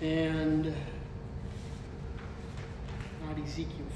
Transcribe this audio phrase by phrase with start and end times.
[0.00, 0.74] and
[3.26, 3.86] not Ezekiel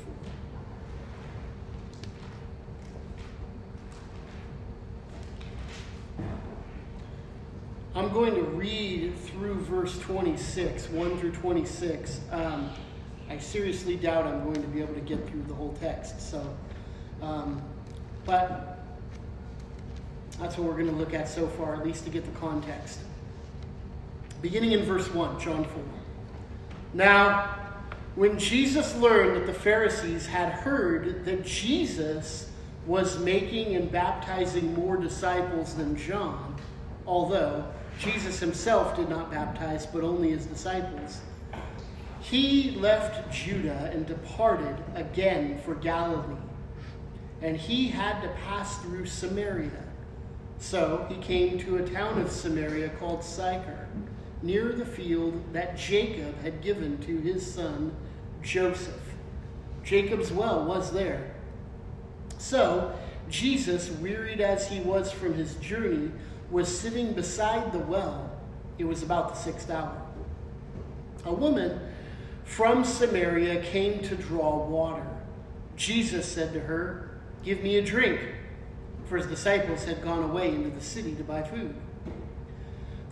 [6.16, 6.24] 4.
[7.96, 12.20] I'm going to read through verse 26, 1 through 26.
[12.30, 12.70] Um,
[13.30, 16.20] I seriously doubt I'm going to be able to get through the whole text.
[16.20, 16.54] So,
[17.22, 17.62] um,
[18.26, 18.84] but
[20.38, 22.98] that's what we're going to look at so far, at least to get the context.
[24.44, 25.82] Beginning in verse 1, John 4.
[26.92, 27.56] Now,
[28.14, 32.50] when Jesus learned that the Pharisees had heard that Jesus
[32.84, 36.56] was making and baptizing more disciples than John,
[37.06, 37.64] although
[37.98, 41.22] Jesus himself did not baptize, but only his disciples.
[42.20, 46.36] He left Judah and departed again for Galilee.
[47.40, 49.70] And he had to pass through Samaria.
[50.58, 53.88] So he came to a town of Samaria called Sychar,
[54.44, 57.96] near the field that Jacob had given to his son
[58.42, 59.00] Joseph.
[59.82, 61.34] Jacob's well was there.
[62.38, 62.94] So
[63.30, 66.10] Jesus, wearied as he was from his journey,
[66.50, 68.30] was sitting beside the well.
[68.76, 70.00] It was about the sixth hour.
[71.24, 71.80] A woman
[72.44, 75.06] from Samaria came to draw water.
[75.76, 78.20] Jesus said to her, Give me a drink,
[79.06, 81.74] for his disciples had gone away into the city to buy food.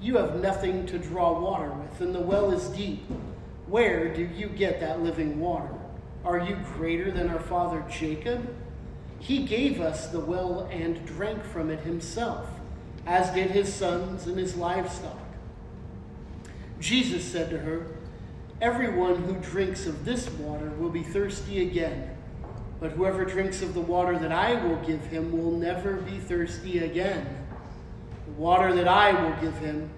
[0.00, 3.04] you have nothing to draw water with, and the well is deep.
[3.66, 5.74] Where do you get that living water?
[6.24, 8.54] Are you greater than our father Jacob?
[9.18, 12.48] He gave us the well and drank from it himself
[13.08, 15.18] as did his sons and his livestock.
[16.78, 17.86] Jesus said to her,
[18.60, 22.16] Everyone who drinks of this water will be thirsty again,
[22.80, 26.80] but whoever drinks of the water that I will give him will never be thirsty
[26.80, 27.47] again.
[28.38, 29.90] Water that I will give him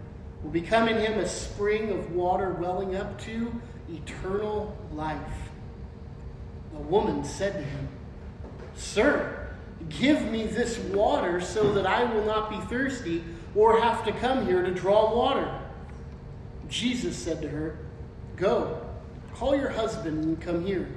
[0.42, 3.52] will become in him a spring of water welling up to
[3.92, 5.18] eternal life.
[6.72, 7.88] The woman said to him,
[8.74, 9.40] Sir,
[9.88, 13.24] Give me this water so that I will not be thirsty
[13.54, 15.58] or have to come here to draw water.
[16.68, 17.78] Jesus said to her,
[18.36, 18.80] Go,
[19.34, 20.88] call your husband and come here.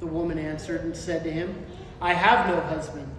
[0.00, 1.66] The woman answered and said to him,
[2.00, 3.11] I have no husband.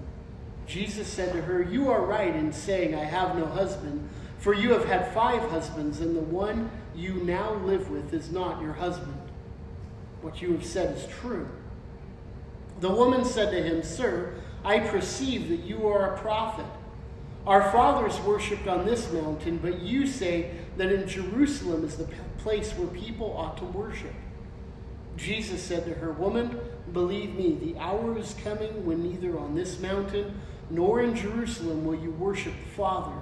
[0.66, 4.08] Jesus said to her, You are right in saying, I have no husband,
[4.40, 8.62] for you have had five husbands, and the one you now live with is not
[8.62, 9.18] your husband.
[10.22, 11.48] What you have said is true.
[12.80, 16.66] The woman said to him, Sir, I perceive that you are a prophet.
[17.46, 22.08] Our fathers worshipped on this mountain, but you say that in Jerusalem is the
[22.38, 24.14] place where people ought to worship.
[25.18, 26.60] Jesus said to her, Woman,
[26.92, 31.96] believe me, the hour is coming when neither on this mountain nor in Jerusalem will
[31.96, 33.16] you worship the Father.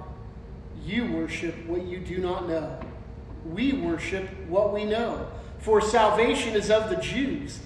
[0.84, 2.80] You worship what you do not know.
[3.44, 7.60] We worship what we know, for salvation is of the Jews.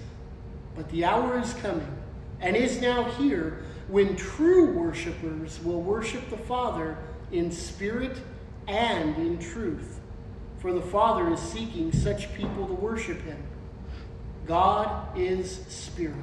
[0.74, 1.96] But the hour is coming
[2.40, 6.98] and is now here when true worshipers will worship the Father
[7.32, 8.18] in spirit
[8.66, 10.00] and in truth.
[10.58, 13.42] For the Father is seeking such people to worship him.
[14.46, 16.14] God is spirit,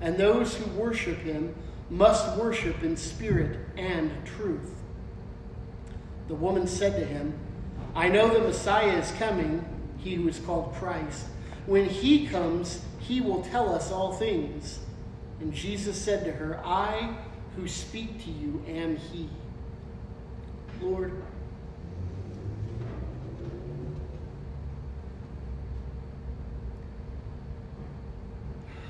[0.00, 1.54] and those who worship him
[1.90, 4.70] must worship in spirit and truth.
[6.28, 7.32] The woman said to him,
[7.94, 9.64] I know the Messiah is coming,
[9.96, 11.24] he who is called Christ.
[11.66, 14.78] When he comes, he will tell us all things.
[15.40, 17.16] And Jesus said to her, I
[17.56, 19.28] who speak to you am he.
[20.80, 21.12] Lord,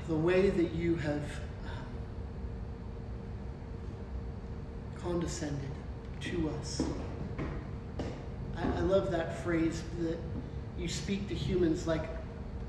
[0.09, 1.85] the way that you have um,
[4.99, 5.69] condescended
[6.19, 6.81] to us.
[8.57, 10.17] I, I, love that phrase that
[10.79, 12.09] you speak to humans like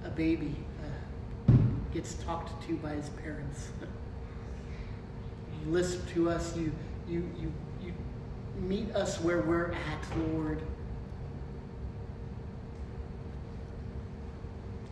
[0.04, 0.54] a baby
[0.84, 1.52] uh,
[1.94, 3.68] gets talked to by his parents.
[5.64, 6.70] you listen to us, you,
[7.08, 7.50] you, you,
[7.82, 7.94] you
[8.58, 10.60] meet us where we're at, Lord.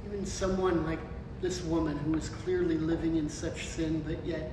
[0.07, 1.01] Even someone like
[1.41, 4.53] this woman who is clearly living in such sin, but yet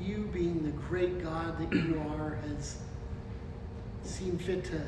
[0.00, 2.76] you, being the great God that you are, has
[4.02, 4.82] seen fit to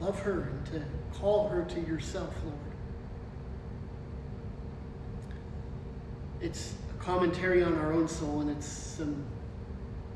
[0.00, 0.82] love her and to
[1.18, 2.56] call her to yourself, Lord.
[6.40, 9.24] It's a commentary on our own soul, and it's some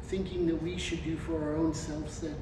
[0.02, 2.34] thinking that we should do for our own selves that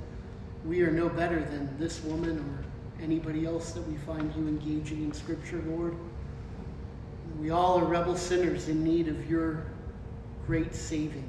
[0.65, 2.65] we are no better than this woman or
[3.03, 5.95] anybody else that we find you engaging in Scripture, Lord.
[7.41, 9.65] We all are rebel sinners in need of your
[10.47, 11.29] great saving.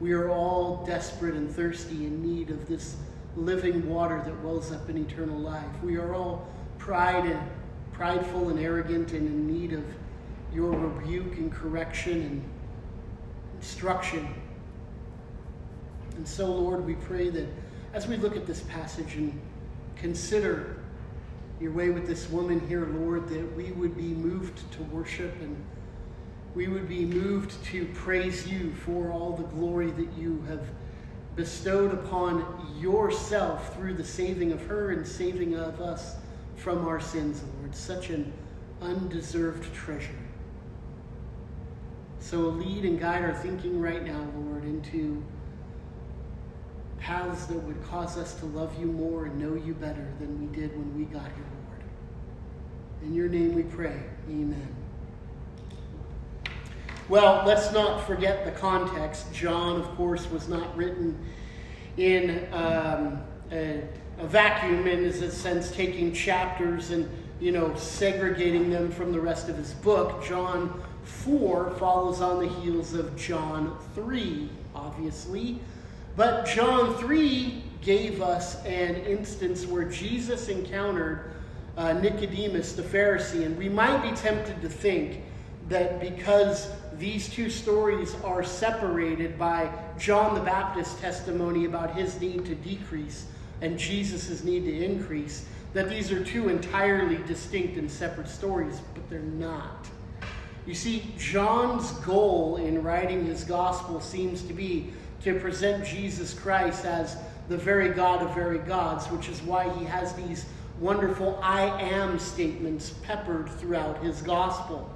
[0.00, 2.96] We are all desperate and thirsty in need of this
[3.36, 5.82] living water that wells up in eternal life.
[5.82, 6.48] We are all
[6.78, 7.40] pride and
[7.92, 9.84] prideful and arrogant and in need of
[10.52, 12.44] your rebuke and correction and
[13.56, 14.28] instruction.
[16.16, 17.46] And so, Lord, we pray that
[17.94, 19.38] as we look at this passage and
[19.96, 20.81] consider
[21.62, 25.56] your way with this woman here, Lord, that we would be moved to worship and
[26.56, 30.68] we would be moved to praise you for all the glory that you have
[31.36, 36.16] bestowed upon yourself through the saving of her and saving of us
[36.56, 37.74] from our sins, Lord.
[37.74, 38.32] Such an
[38.82, 40.10] undeserved treasure.
[42.18, 45.24] So lead and guide our thinking right now, Lord, into
[46.98, 50.54] paths that would cause us to love you more and know you better than we
[50.54, 51.51] did when we got here.
[53.04, 53.96] In your name we pray.
[54.28, 54.68] Amen.
[57.08, 59.32] Well, let's not forget the context.
[59.32, 61.18] John, of course, was not written
[61.96, 63.20] in um,
[63.50, 63.82] a,
[64.18, 67.08] a, vacuum, in a sense, taking chapters and
[67.40, 70.24] you know segregating them from the rest of his book.
[70.24, 75.58] John 4 follows on the heels of John 3, obviously.
[76.14, 81.32] But John 3 gave us an instance where Jesus encountered
[81.76, 85.22] uh, Nicodemus the Pharisee, and we might be tempted to think
[85.68, 92.44] that because these two stories are separated by John the Baptist's testimony about his need
[92.46, 93.26] to decrease
[93.60, 99.08] and Jesus' need to increase, that these are two entirely distinct and separate stories, but
[99.08, 99.86] they're not.
[100.66, 104.92] You see, John's goal in writing his gospel seems to be
[105.24, 107.16] to present Jesus Christ as
[107.48, 110.46] the very God of very gods, which is why he has these
[110.82, 114.90] wonderful I am statements peppered throughout his gospel.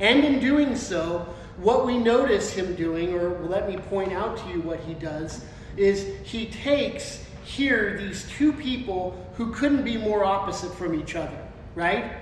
[0.00, 1.26] And in doing so,
[1.58, 5.44] what we notice him doing, or let me point out to you what he does,
[5.76, 11.38] is he takes here these two people who couldn't be more opposite from each other,
[11.74, 12.12] right?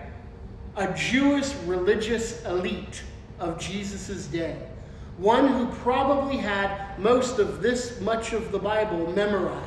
[0.77, 3.05] A Jewish religious elite
[3.39, 4.57] of Jesus' day,
[5.19, 9.66] one who probably had most of this much of the Bible memorized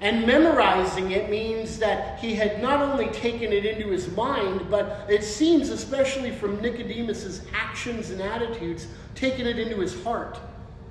[0.00, 5.06] and memorizing it means that he had not only taken it into his mind, but
[5.08, 10.38] it seems, especially from Nicodemus's actions and attitudes, taken it into his heart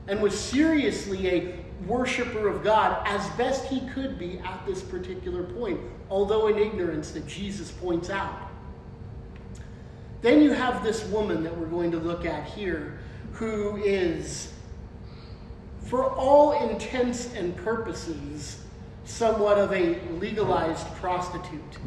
[0.08, 1.56] and was seriously a
[1.86, 5.80] worshiper of God as best he could be at this particular point,
[6.10, 8.50] although in ignorance that Jesus points out.
[10.22, 13.00] Then you have this woman that we're going to look at here
[13.34, 14.52] who is,
[15.82, 18.65] for all intents and purposes,
[19.06, 21.78] somewhat of a legalized prostitute.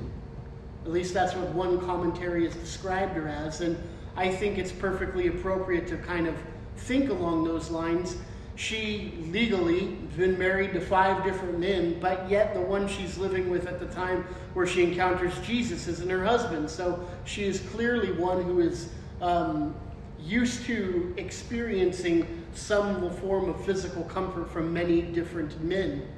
[0.84, 3.60] At least that's what one commentary has described her as.
[3.60, 3.76] And
[4.16, 6.34] I think it's perfectly appropriate to kind of
[6.76, 8.16] think along those lines.
[8.54, 13.66] She legally been married to five different men, but yet the one she's living with
[13.66, 16.68] at the time where she encounters Jesus isn't her husband.
[16.70, 18.88] So she is clearly one who is
[19.20, 19.74] um,
[20.18, 26.08] used to experiencing some form of physical comfort from many different men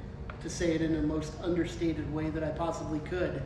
[0.43, 3.41] to say it in the most understated way that I possibly could.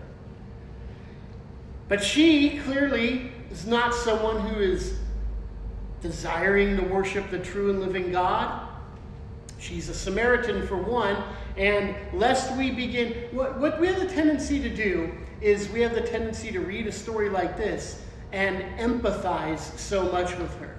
[1.87, 4.97] But she clearly is not someone who is
[6.01, 8.67] desiring to worship the true and living God.
[9.59, 11.17] She's a Samaritan for one,
[11.57, 15.11] and lest we begin, what, what we have the tendency to do
[15.41, 20.35] is we have the tendency to read a story like this and empathize so much
[20.37, 20.75] with her.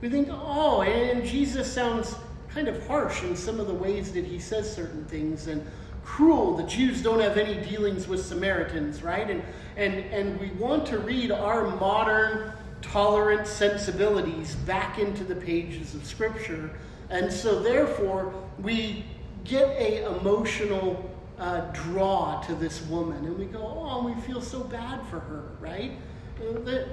[0.00, 2.14] We think, oh, and Jesus sounds
[2.54, 5.64] kind of harsh in some of the ways that he says certain things and
[6.04, 6.56] cruel.
[6.56, 9.30] The Jews don't have any dealings with Samaritans, right?
[9.30, 9.42] And,
[9.76, 16.04] and, and we want to read our modern, tolerant sensibilities back into the pages of
[16.04, 16.70] Scripture.
[17.10, 19.04] And so, therefore, we
[19.44, 23.24] get a emotional uh, draw to this woman.
[23.24, 25.92] And we go, oh, we feel so bad for her, right?
[26.38, 26.88] The,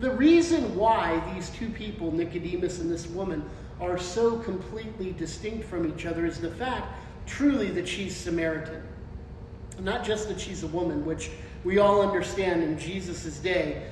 [0.00, 3.48] the reason why these two people, Nicodemus and this woman,
[3.80, 6.86] are so completely distinct from each other is the fact,
[7.26, 8.82] truly, that she's Samaritan.
[9.80, 11.30] Not just that she's a woman, which
[11.64, 13.82] we all understand in Jesus' day.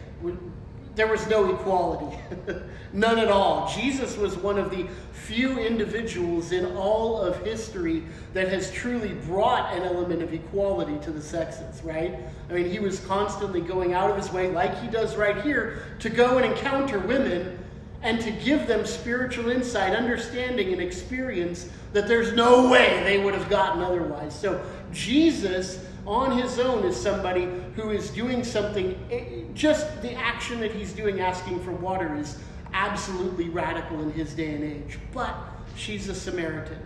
[0.95, 2.17] there was no equality.
[2.93, 3.67] None at all.
[3.75, 9.75] Jesus was one of the few individuals in all of history that has truly brought
[9.75, 12.19] an element of equality to the sexes, right?
[12.51, 15.83] I mean, he was constantly going out of his way, like he does right here,
[16.01, 17.59] to go and encounter women
[18.03, 23.35] and to give them spiritual insight, understanding, and experience that there's no way they would
[23.35, 24.35] have gotten otherwise.
[24.35, 30.61] So, Jesus on his own is somebody who is doing something, eh, just the action
[30.61, 32.39] that he's doing, asking for water, is
[32.75, 34.99] absolutely radical in his day and age.
[35.13, 35.35] But
[35.77, 36.79] she's a Samaritan.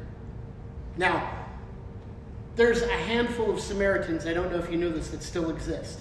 [0.96, 1.46] Now,
[2.56, 6.00] there's a handful of Samaritans, I don't know if you know this, that still exist.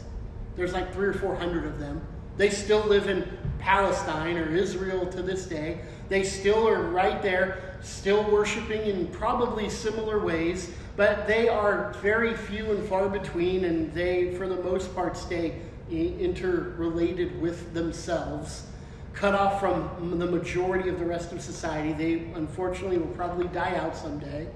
[0.55, 2.01] There's like three or four hundred of them.
[2.37, 3.27] They still live in
[3.59, 5.79] Palestine or Israel to this day.
[6.09, 12.35] They still are right there, still worshiping in probably similar ways, but they are very
[12.35, 18.67] few and far between, and they, for the most part, stay interrelated with themselves,
[19.13, 21.93] cut off from the majority of the rest of society.
[21.93, 24.47] They, unfortunately, will probably die out someday.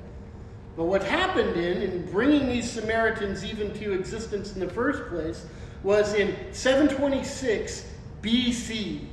[0.76, 5.46] But what happened in, in bringing these Samaritans even to existence in the first place
[5.84, 7.86] was in 726
[8.22, 9.06] BC.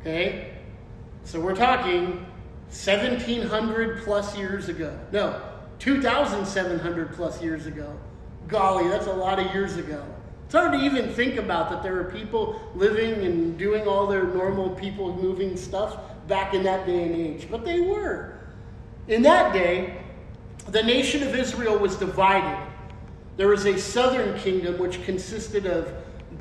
[0.00, 0.52] Okay?
[1.24, 2.26] So we're talking
[2.68, 4.98] 1700 plus years ago.
[5.12, 5.40] No,
[5.78, 7.98] 2,700 plus years ago.
[8.48, 10.04] Golly, that's a lot of years ago.
[10.44, 14.24] It's hard to even think about that there were people living and doing all their
[14.24, 17.48] normal people moving stuff back in that day and age.
[17.50, 18.38] But they were.
[19.08, 20.00] In that day,
[20.68, 22.58] the nation of Israel was divided.
[23.36, 25.92] There was a southern kingdom which consisted of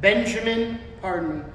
[0.01, 1.46] Benjamin, pardon me,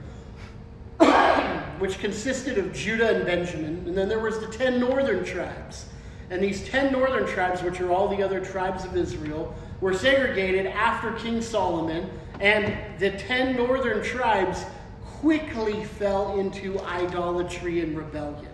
[1.78, 5.86] which consisted of Judah and Benjamin, and then there was the ten northern tribes.
[6.30, 10.66] And these ten northern tribes, which are all the other tribes of Israel, were segregated
[10.66, 14.64] after King Solomon, and the ten northern tribes
[15.02, 18.52] quickly fell into idolatry and rebellion.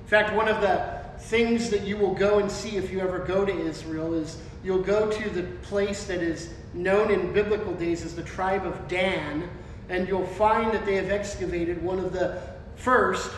[0.00, 3.20] In fact, one of the things that you will go and see if you ever
[3.20, 8.04] go to Israel is you'll go to the place that is known in biblical days
[8.04, 9.48] as the tribe of Dan,
[9.88, 12.42] and you'll find that they have excavated one of the
[12.76, 13.30] first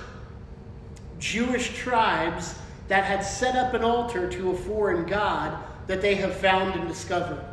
[1.19, 2.55] Jewish tribes
[2.89, 6.89] that had set up an altar to a foreign god that they have found and
[6.89, 7.45] discovered.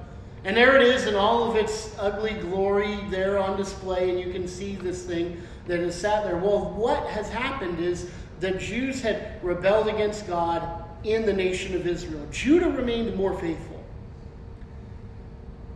[0.43, 4.31] And there it is in all of its ugly glory there on display, and you
[4.31, 6.37] can see this thing that is sat there.
[6.37, 8.09] Well, what has happened is
[8.39, 12.25] the Jews had rebelled against God in the nation of Israel.
[12.31, 13.83] Judah remained more faithful.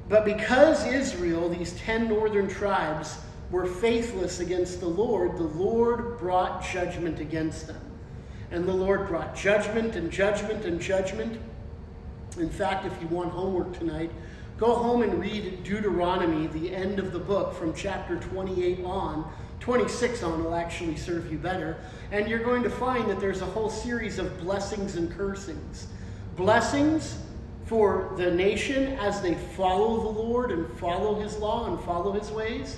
[0.09, 3.17] But because Israel, these ten northern tribes,
[3.51, 7.81] were faithless against the Lord, the Lord brought judgment against them.
[8.51, 11.39] And the Lord brought judgment and judgment and judgment.
[12.37, 14.11] In fact, if you want homework tonight,
[14.57, 19.31] go home and read Deuteronomy, the end of the book, from chapter 28 on.
[19.59, 21.77] 26 on will actually serve you better.
[22.11, 25.87] And you're going to find that there's a whole series of blessings and cursings.
[26.35, 27.17] Blessings
[27.65, 32.29] for the nation as they follow the Lord and follow his law and follow his
[32.29, 32.77] ways,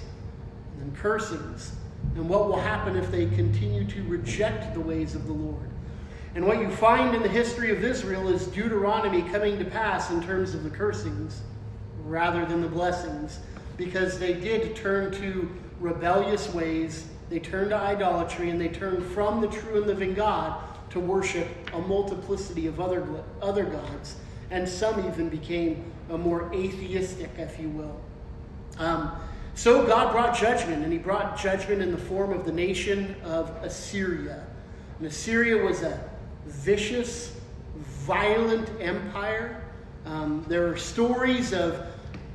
[0.81, 1.73] and cursings
[2.15, 5.69] and what will happen if they continue to reject the ways of the Lord.
[6.35, 10.21] And what you find in the history of Israel is Deuteronomy coming to pass in
[10.21, 11.41] terms of the cursings
[12.03, 13.39] rather than the blessings,
[13.75, 19.41] because they did turn to rebellious ways, they turned to idolatry, and they turned from
[19.41, 23.05] the true and living God to worship a multiplicity of other,
[23.41, 24.15] other gods
[24.51, 27.99] and some even became a more atheistic, if you will.
[28.77, 29.11] Um,
[29.57, 33.49] so God brought judgment, and He brought judgment in the form of the nation of
[33.63, 34.45] Assyria.
[34.99, 35.99] And Assyria was a
[36.45, 37.35] vicious,
[38.05, 39.63] violent empire.
[40.05, 41.87] Um, there are stories of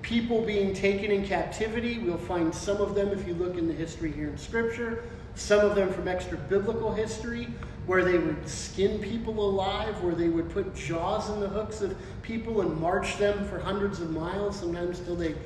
[0.03, 2.01] people being taken in captivity.
[2.01, 5.05] We'll find some of them if you look in the history here in Scripture,
[5.37, 7.47] some of them from extra biblical history
[7.87, 11.97] where they would skin people alive, where they would put jaws in the hooks of
[12.23, 15.37] people and march them for hundreds of miles, sometimes till they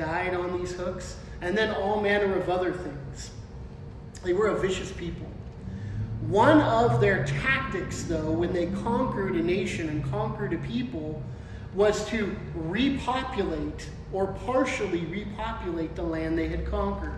[0.00, 3.30] died on these hooks, and then all manner of other things.
[4.24, 5.26] They were a vicious people.
[6.26, 11.22] One of their tactics, though, when they conquered a nation and conquered a people,
[11.74, 17.14] was to repopulate or partially repopulate the land they had conquered.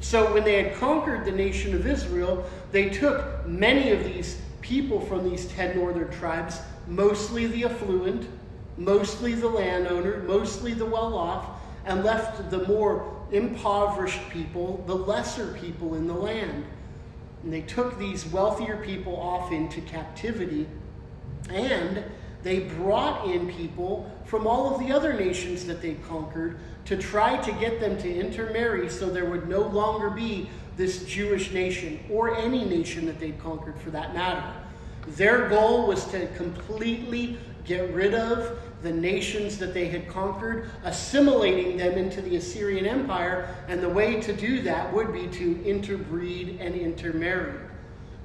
[0.00, 5.00] So when they had conquered the nation of Israel, they took many of these people
[5.00, 8.28] from these 10 northern tribes, mostly the affluent,
[8.76, 15.56] mostly the landowner, mostly the well off, and left the more impoverished people, the lesser
[15.60, 16.64] people in the land.
[17.42, 20.66] And they took these wealthier people off into captivity,
[21.50, 22.04] and
[22.42, 27.36] they brought in people from all of the other nations that they conquered to try
[27.38, 32.36] to get them to intermarry so there would no longer be this Jewish nation, or
[32.36, 34.42] any nation that they'd conquered for that matter.
[35.08, 41.76] Their goal was to completely get rid of the nations that they had conquered, assimilating
[41.76, 46.60] them into the Assyrian Empire, and the way to do that would be to interbreed
[46.60, 47.58] and intermarry.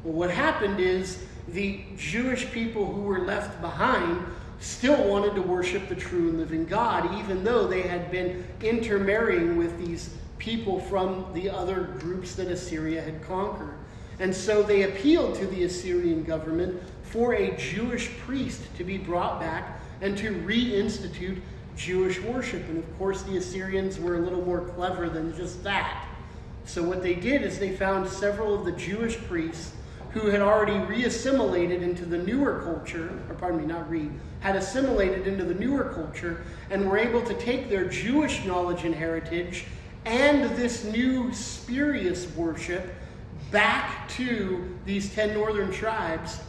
[0.04, 4.26] Well, what happened is the Jewish people who were left behind
[4.60, 9.56] still wanted to worship the true and living God, even though they had been intermarrying
[9.56, 13.76] with these people from the other groups that Assyria had conquered.
[14.20, 16.82] And so they appealed to the Assyrian government
[17.18, 21.40] for a Jewish priest to be brought back and to reinstitute
[21.76, 22.62] Jewish worship.
[22.70, 26.06] And of course, the Assyrians were a little more clever than just that.
[26.66, 29.72] So, what they did is they found several of the Jewish priests
[30.12, 35.26] who had already reassimilated into the newer culture, or pardon me, not re, had assimilated
[35.26, 39.66] into the newer culture, and were able to take their Jewish knowledge and heritage
[40.06, 42.94] and this new spurious worship
[43.50, 46.42] back to these 10 northern tribes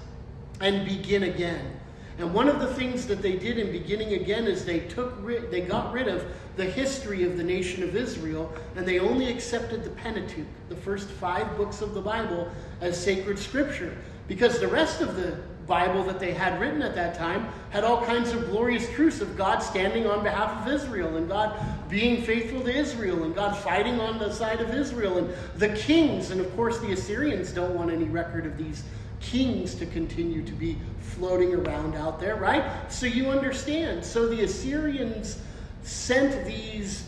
[0.61, 1.79] and begin again.
[2.19, 5.61] And one of the things that they did in beginning again is they took they
[5.61, 6.25] got rid of
[6.57, 11.09] the history of the nation of Israel and they only accepted the Pentateuch, the first
[11.09, 12.50] 5 books of the Bible
[12.81, 13.97] as sacred scripture
[14.27, 15.38] because the rest of the
[15.69, 19.37] Bible that they had written at that time had all kinds of glorious truths of
[19.37, 24.00] God standing on behalf of Israel and God being faithful to Israel and God fighting
[24.00, 26.31] on the side of Israel and the kings.
[26.31, 28.83] And of course, the Assyrians don't want any record of these
[29.21, 32.91] kings to continue to be floating around out there, right?
[32.91, 34.05] So you understand.
[34.05, 35.41] So the Assyrians
[35.83, 37.05] sent these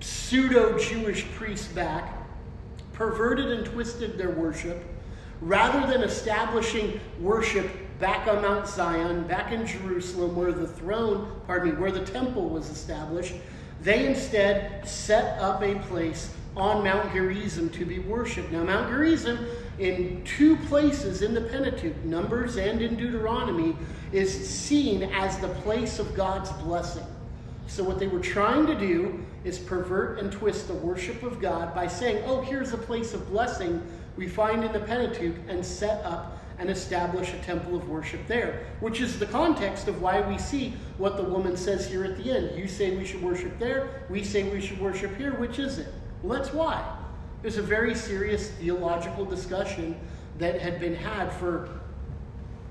[0.00, 2.16] pseudo Jewish priests back,
[2.92, 4.82] perverted and twisted their worship.
[5.40, 11.74] Rather than establishing worship back on Mount Zion, back in Jerusalem, where the throne, pardon
[11.74, 13.34] me, where the temple was established,
[13.80, 18.52] they instead set up a place on Mount Gerizim to be worshipped.
[18.52, 19.46] Now, Mount Gerizim
[19.82, 23.76] in two places in the Pentateuch, Numbers and in Deuteronomy,
[24.12, 27.04] is seen as the place of God's blessing.
[27.66, 31.74] So, what they were trying to do is pervert and twist the worship of God
[31.74, 33.82] by saying, oh, here's a place of blessing
[34.16, 38.66] we find in the Pentateuch, and set up and establish a temple of worship there,
[38.80, 42.30] which is the context of why we see what the woman says here at the
[42.30, 42.56] end.
[42.56, 45.32] You say we should worship there, we say we should worship here.
[45.32, 45.88] Which is it?
[46.22, 47.01] Well, that's why.
[47.42, 49.96] There's a very serious theological discussion
[50.38, 51.68] that had been had for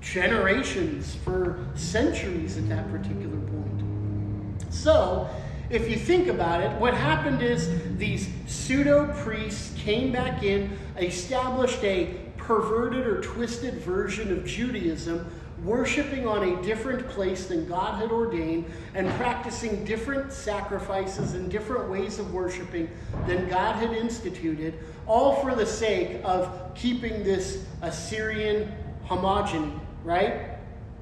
[0.00, 4.64] generations, for centuries at that particular point.
[4.70, 5.28] So,
[5.68, 11.82] if you think about it, what happened is these pseudo priests came back in, established
[11.84, 15.30] a perverted or twisted version of Judaism
[15.64, 21.88] worshiping on a different place than God had ordained and practicing different sacrifices and different
[21.88, 22.90] ways of worshiping
[23.26, 28.72] than God had instituted, all for the sake of keeping this Assyrian
[29.06, 30.58] homogeny, right?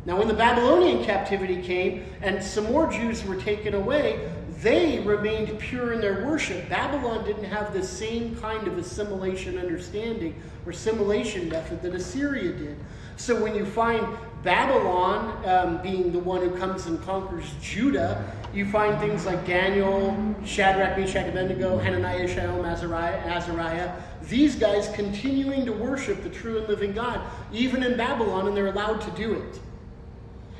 [0.06, 4.30] Now, when the Babylonian captivity came and some more Jews were taken away,
[4.62, 6.68] they remained pure in their worship.
[6.68, 10.34] Babylon didn't have the same kind of assimilation understanding
[10.66, 12.76] or assimilation method that Assyria did.
[13.16, 14.06] So when you find
[14.42, 20.34] Babylon um, being the one who comes and conquers Judah, you find things like Daniel,
[20.44, 23.92] Shadrach, Meshach, Abednego, Hananiah, Azariah, Azariah.
[24.28, 27.20] These guys continuing to worship the true and living God,
[27.52, 29.60] even in Babylon, and they're allowed to do it.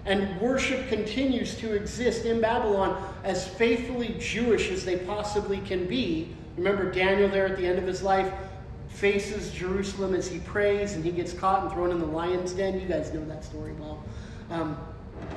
[0.04, 6.34] And worship continues to exist in Babylon as faithfully Jewish as they possibly can be.
[6.56, 8.32] Remember Daniel there at the end of his life
[8.90, 12.78] faces Jerusalem as he prays and he gets caught and thrown in the lion's den.
[12.78, 14.02] You guys know that story well.
[14.50, 14.76] Um,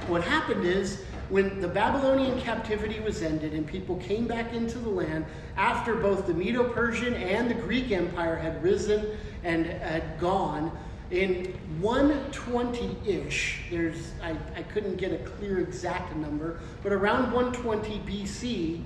[0.07, 4.89] what happened is when the Babylonian captivity was ended and people came back into the
[4.89, 10.71] land after both the Medo Persian and the Greek Empire had risen and had gone,
[11.11, 17.99] in 120 ish, there's, I, I couldn't get a clear exact number, but around 120
[17.99, 18.81] BC,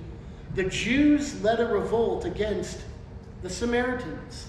[0.54, 2.82] the Jews led a revolt against
[3.42, 4.47] the Samaritans.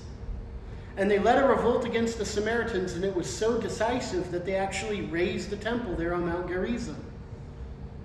[0.99, 4.55] And they led a revolt against the Samaritans, and it was so decisive that they
[4.55, 7.01] actually razed the temple there on Mount Gerizim.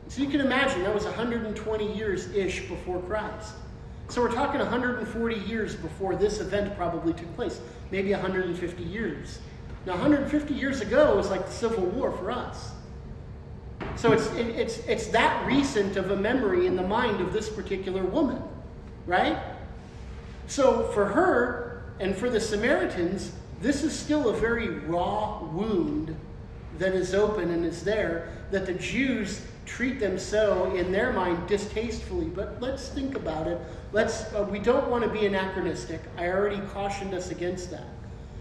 [0.07, 3.55] So you can imagine that was 120 years ish before Christ.
[4.11, 9.41] So we're talking 140 years before this event probably took place, maybe 150 years.
[9.87, 12.71] Now, 150 years ago was like the Civil War for us.
[13.97, 17.49] So it's, it, it's, it's that recent of a memory in the mind of this
[17.49, 18.41] particular woman,
[19.05, 19.37] right?
[20.47, 26.17] So for her, and for the Samaritans, this is still a very raw wound
[26.79, 31.47] that is open and is there, that the Jews treat them so in their mind
[31.49, 32.27] distastefully.
[32.27, 33.61] But let's think about it.
[33.93, 36.01] Let's, uh, we don't want to be anachronistic.
[36.19, 37.87] I already cautioned us against that.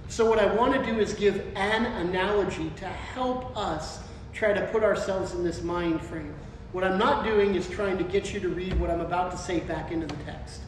[0.10, 4.00] So, what I want to do is give an analogy to help us
[4.34, 6.34] try to put ourselves in this mind frame.
[6.72, 9.38] What I'm not doing is trying to get you to read what I'm about to
[9.38, 10.62] say back into the text.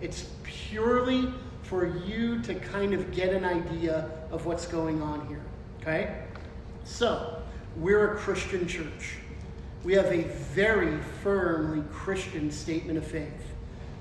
[0.00, 1.32] It's purely
[1.70, 5.40] for you to kind of get an idea of what's going on here.
[5.80, 6.24] Okay?
[6.82, 7.40] So,
[7.76, 9.18] we're a Christian church.
[9.84, 13.54] We have a very firmly Christian statement of faith.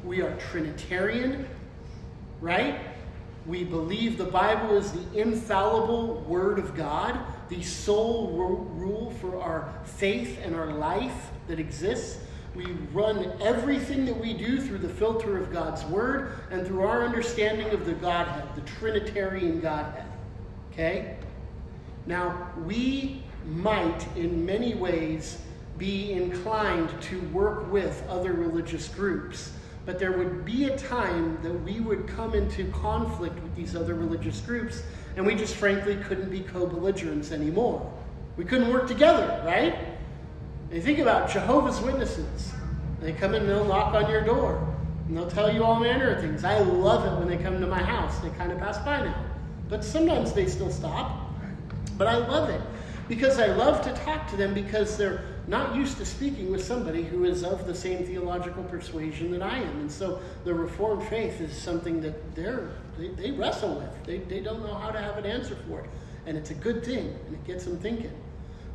[0.04, 1.48] We are Trinitarian,
[2.42, 2.80] right?
[3.46, 9.72] We believe the Bible is the infallible Word of God, the sole rule for our
[9.84, 12.18] faith and our life that exists.
[12.60, 17.06] We run everything that we do through the filter of God's Word and through our
[17.06, 20.04] understanding of the Godhead, the Trinitarian Godhead.
[20.74, 21.15] Okay?
[22.06, 25.41] Now, we might, in many ways,
[25.78, 29.54] be inclined to work with other religious groups.
[29.86, 33.93] But there would be a time that we would come into conflict with these other
[33.93, 34.84] religious groups,
[35.15, 37.89] and we just frankly couldn't be co belligerents anymore.
[38.36, 39.98] We couldn't work together, right?
[40.72, 42.54] And think about Jehovah's Witnesses.
[43.02, 44.68] They come in and they'll knock on your door,
[45.08, 46.44] and they'll tell you all manner of things.
[46.44, 48.20] I love it when they come to my house.
[48.20, 49.26] They kind of pass by now.
[49.70, 51.30] But sometimes they still stop.
[51.98, 52.62] But I love it
[53.08, 57.04] because I love to talk to them because they're not used to speaking with somebody
[57.04, 59.80] who is of the same theological persuasion that I am.
[59.80, 64.06] And so the Reformed faith is something that they're, they, they wrestle with.
[64.06, 65.90] They, they don't know how to have an answer for it.
[66.28, 68.12] And it's a good thing, and it gets them thinking.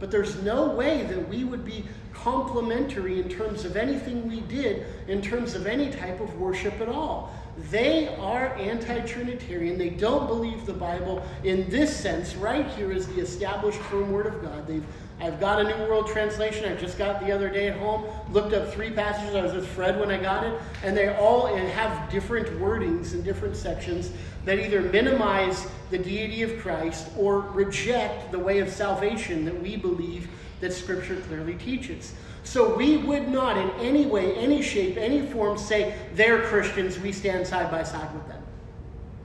[0.05, 4.85] But there's no way that we would be complementary in terms of anything we did,
[5.09, 7.33] in terms of any type of worship at all.
[7.71, 9.79] They are anti Trinitarian.
[9.79, 12.35] They don't believe the Bible in this sense.
[12.35, 14.67] Right here is the established firm Word of God.
[14.67, 14.85] They've
[15.21, 16.71] I've got a New World Translation.
[16.71, 18.05] I just got the other day at home.
[18.31, 19.35] Looked up three passages.
[19.35, 23.23] I was with Fred when I got it, and they all have different wordings in
[23.23, 24.11] different sections
[24.45, 29.77] that either minimize the deity of Christ or reject the way of salvation that we
[29.77, 30.29] believe
[30.61, 32.15] that Scripture clearly teaches.
[32.43, 36.99] So we would not, in any way, any shape, any form, say they're Christians.
[36.99, 38.43] We stand side by side with them,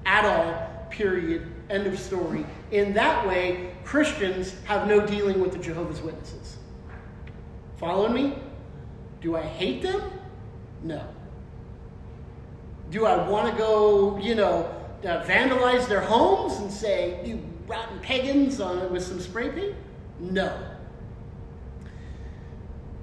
[0.06, 0.68] at all.
[0.90, 1.46] Period.
[1.70, 2.46] End of story.
[2.72, 6.58] In that way, Christians have no dealing with the Jehovah's Witnesses.
[7.78, 8.36] Following me?
[9.22, 10.02] Do I hate them?
[10.82, 11.04] No.
[12.90, 18.00] Do I want to go, you know, uh, vandalize their homes and say, you rotten
[18.00, 19.76] pagans, on, with some spray paint?
[20.20, 20.58] No.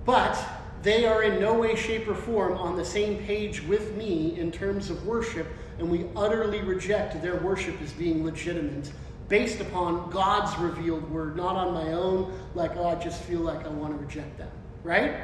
[0.05, 0.39] But
[0.83, 4.53] they are in no way, shape, or form on the same page with me in
[4.53, 5.47] terms of worship,
[5.79, 8.93] and we utterly reject their worship as being legitimate
[9.29, 13.65] based upon God's revealed word, not on my own, like, oh, I just feel like
[13.65, 14.51] I want to reject them.
[14.85, 15.17] Right?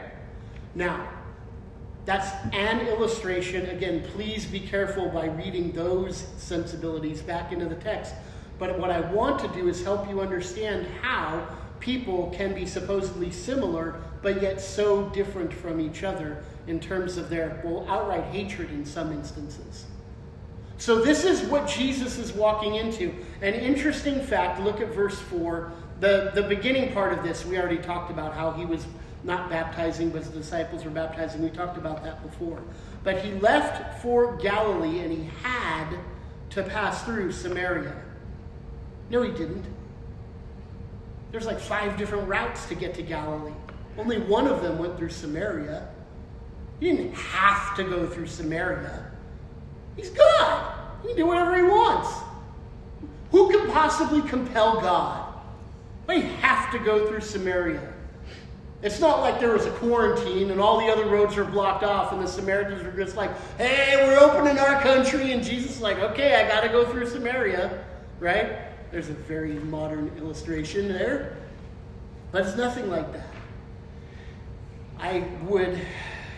[0.74, 1.08] Now,
[2.04, 3.66] that's an illustration.
[3.70, 8.14] Again, please be careful by reading those sensibilities back into the text.
[8.58, 11.46] But what I want to do is help you understand how
[11.80, 17.28] people can be supposedly similar, but yet so different from each other in terms of
[17.28, 19.86] their, well, outright hatred in some instances.
[20.78, 23.14] So, this is what Jesus is walking into.
[23.40, 25.70] An interesting fact look at verse 4.
[26.00, 28.84] The, the beginning part of this, we already talked about how he was
[29.24, 31.42] not baptizing, but his disciples were baptizing.
[31.42, 32.62] We talked about that before.
[33.04, 35.96] But he left for Galilee and he had
[36.50, 37.94] to pass through Samaria.
[39.10, 39.64] No, he didn't.
[41.30, 43.54] There's like five different routes to get to Galilee.
[43.96, 45.88] Only one of them went through Samaria.
[46.80, 49.10] He didn't have to go through Samaria.
[49.96, 50.74] He's God.
[51.02, 52.10] He can do whatever he wants.
[53.30, 55.34] Who can possibly compel God?
[56.06, 57.91] They have to go through Samaria.
[58.82, 62.12] It's not like there was a quarantine and all the other roads are blocked off
[62.12, 65.32] and the Samaritans were just like, hey, we're opening our country.
[65.32, 67.84] And Jesus is like, okay, I got to go through Samaria,
[68.18, 68.58] right?
[68.90, 71.36] There's a very modern illustration there.
[72.32, 73.26] But it's nothing like that.
[74.98, 75.80] I would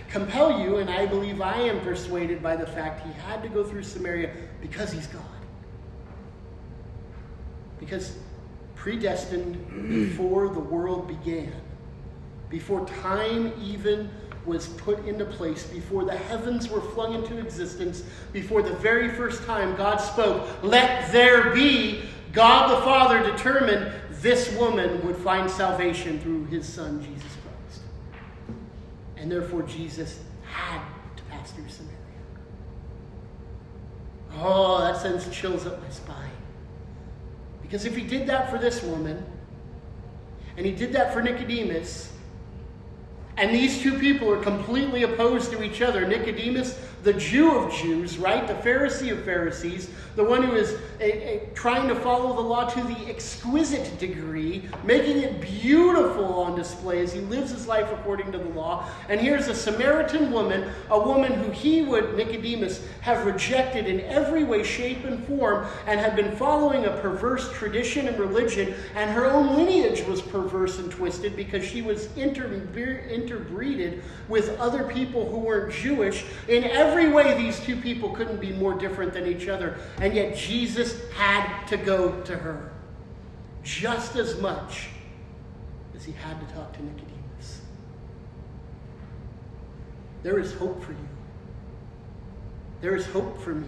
[0.09, 3.65] compel you, and I believe I am persuaded by the fact he had to go
[3.65, 4.31] through Samaria
[4.61, 5.23] because he's God.
[7.79, 8.17] Because
[8.75, 11.53] predestined before the world began,
[12.51, 14.11] before time even
[14.47, 19.45] was put into place, before the heavens were flung into existence, before the very first
[19.45, 22.03] time God spoke, let there be,
[22.33, 27.83] God the Father determined this woman would find salvation through his son, Jesus Christ.
[29.17, 30.83] and therefore, Jesus had
[31.17, 31.97] to pass through Samaria.
[34.37, 36.31] Oh, that sends chills up my spine.
[37.63, 39.25] Because if he did that for this woman,
[40.57, 42.13] And he did that for Nicodemus.
[43.37, 46.07] And these two people are completely opposed to each other.
[46.07, 48.49] Nicodemus the Jew of Jews, right?
[48.49, 52.69] The Pharisee of Pharisees, the one who is a, a, trying to follow the law
[52.69, 58.33] to the exquisite degree, making it beautiful on display as he lives his life according
[58.33, 58.89] to the law.
[59.09, 64.45] And here's a Samaritan woman, a woman who he would, Nicodemus, have rejected in every
[64.45, 69.27] way, shape, and form, and had been following a perverse tradition and religion, and her
[69.27, 72.49] own lineage was perverse and twisted because she was inter-
[73.11, 78.41] interbreeded with other people who weren't Jewish in every every way, these two people couldn't
[78.41, 79.77] be more different than each other.
[80.05, 82.71] And yet, Jesus had to go to her
[83.63, 84.89] just as much
[85.97, 87.63] as he had to talk to Nicodemus.
[90.23, 91.09] There is hope for you.
[92.83, 93.67] There is hope for me.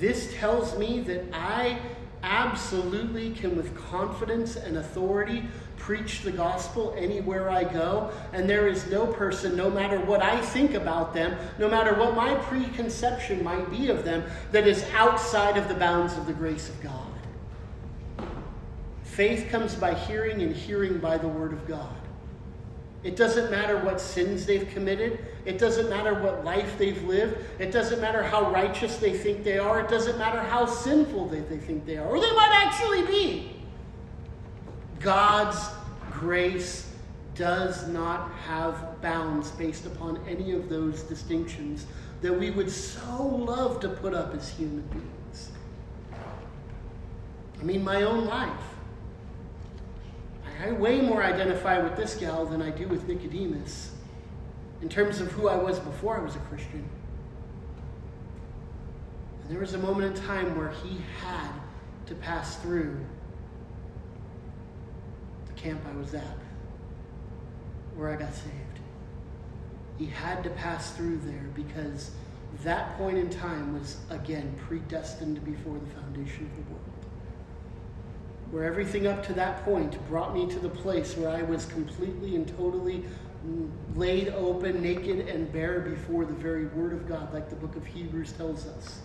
[0.00, 1.78] This tells me that I
[2.24, 5.44] absolutely can, with confidence and authority,
[5.80, 10.40] preach the gospel anywhere I go, and there is no person, no matter what I
[10.40, 15.56] think about them, no matter what my preconception might be of them, that is outside
[15.56, 17.06] of the bounds of the grace of God.
[19.02, 21.96] Faith comes by hearing, and hearing by the word of God.
[23.02, 25.24] It doesn't matter what sins they've committed.
[25.46, 27.38] It doesn't matter what life they've lived.
[27.58, 29.80] It doesn't matter how righteous they think they are.
[29.80, 33.59] It doesn't matter how sinful they, they think they are, or they might actually be.
[35.00, 35.58] God's
[36.10, 36.90] grace
[37.34, 41.86] does not have bounds based upon any of those distinctions
[42.20, 45.50] that we would so love to put up as human beings.
[47.58, 48.50] I mean, my own life.
[50.62, 53.92] I way more identify with this gal than I do with Nicodemus
[54.82, 56.86] in terms of who I was before I was a Christian.
[59.42, 61.50] And there was a moment in time where he had
[62.06, 62.98] to pass through
[65.62, 66.36] camp I was at
[67.94, 68.54] where I got saved.
[69.98, 72.12] He had to pass through there because
[72.64, 76.84] that point in time was, again, predestined before the foundation of the world.
[78.50, 82.36] Where everything up to that point brought me to the place where I was completely
[82.36, 83.04] and totally
[83.94, 87.84] laid open, naked, and bare before the very Word of God, like the book of
[87.86, 89.00] Hebrews tells us.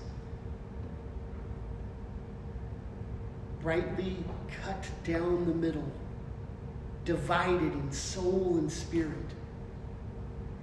[3.62, 4.18] Brightly
[4.64, 5.92] cut down the middle
[7.06, 9.14] divided in soul and spirit,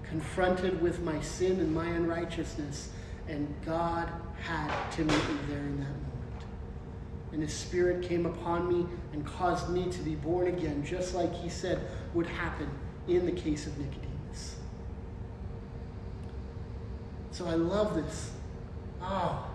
[0.02, 2.90] confronted with my sin and my unrighteousness,
[3.28, 4.08] and God
[4.42, 6.02] had to meet me there in that moment.
[7.32, 11.32] And His Spirit came upon me and caused me to be born again, just like
[11.32, 11.80] He said
[12.12, 12.68] would happen
[13.08, 14.56] in the case of Nicodemus.
[17.30, 18.32] So I love this.
[19.00, 19.46] Oh,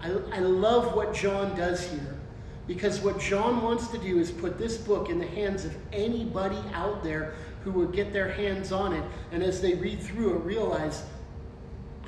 [0.00, 2.18] I, I love what John does here.
[2.66, 6.58] Because what John wants to do is put this book in the hands of anybody
[6.74, 9.04] out there who will get their hands on it.
[9.32, 11.02] And as they read through it, realize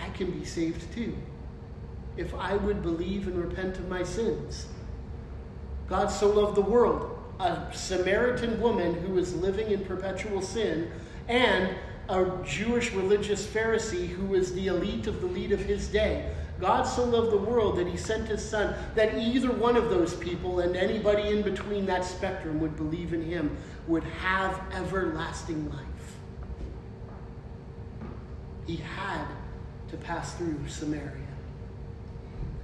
[0.00, 1.16] I can be saved too.
[2.16, 4.66] If I would believe and repent of my sins.
[5.88, 7.18] God so loved the world.
[7.40, 10.90] A Samaritan woman who was living in perpetual sin
[11.28, 11.74] and
[12.08, 16.32] a Jewish religious Pharisee who was the elite of the elite of his day
[16.64, 20.14] God so loved the world that he sent his son, that either one of those
[20.14, 23.55] people and anybody in between that spectrum would believe in him,
[23.87, 26.16] would have everlasting life.
[28.66, 29.27] He had
[29.90, 31.12] to pass through Samaria.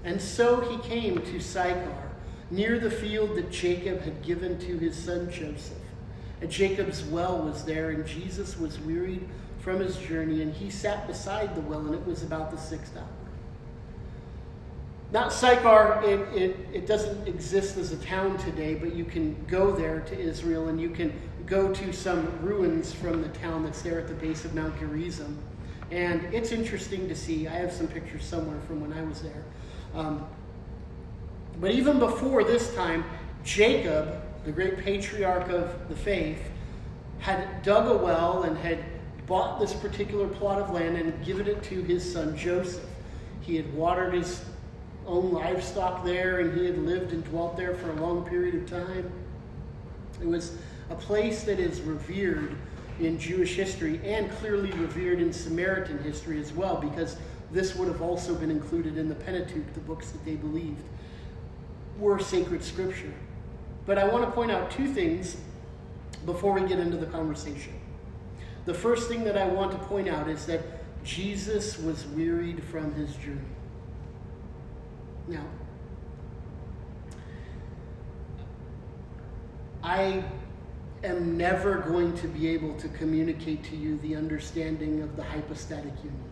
[0.03, 2.11] And so he came to Sychar,
[2.51, 5.77] near the field that Jacob had given to his son Joseph.
[6.41, 11.07] And Jacob's well was there, and Jesus was wearied from his journey, and he sat
[11.07, 13.05] beside the well, and it was about the sixth hour.
[15.12, 19.73] Not Sychar, it, it, it doesn't exist as a town today, but you can go
[19.73, 21.12] there to Israel and you can
[21.46, 25.37] go to some ruins from the town that's there at the base of Mount Gerizim.
[25.90, 27.49] And it's interesting to see.
[27.49, 29.44] I have some pictures somewhere from when I was there.
[29.96, 30.25] Um,
[31.61, 33.05] but even before this time,
[33.42, 36.40] Jacob, the great patriarch of the faith,
[37.18, 38.85] had dug a well and had
[39.27, 42.87] bought this particular plot of land and given it to his son Joseph.
[43.40, 44.44] He had watered his
[45.07, 48.69] own livestock there, and he had lived and dwelt there for a long period of
[48.69, 49.11] time.
[50.21, 50.57] It was
[50.91, 52.57] a place that is revered
[53.01, 57.17] in Jewish history and clearly revered in Samaritan history as well, because
[57.51, 60.83] this would have also been included in the Pentateuch, the books that they believed
[61.99, 63.13] were sacred scripture.
[63.87, 65.37] But I want to point out two things
[66.27, 67.73] before we get into the conversation.
[68.67, 70.61] The first thing that I want to point out is that
[71.03, 73.41] Jesus was wearied from his journey.
[75.31, 75.45] Now,
[79.85, 80.25] I
[81.05, 85.95] am never going to be able to communicate to you the understanding of the hypostatic
[86.03, 86.25] union.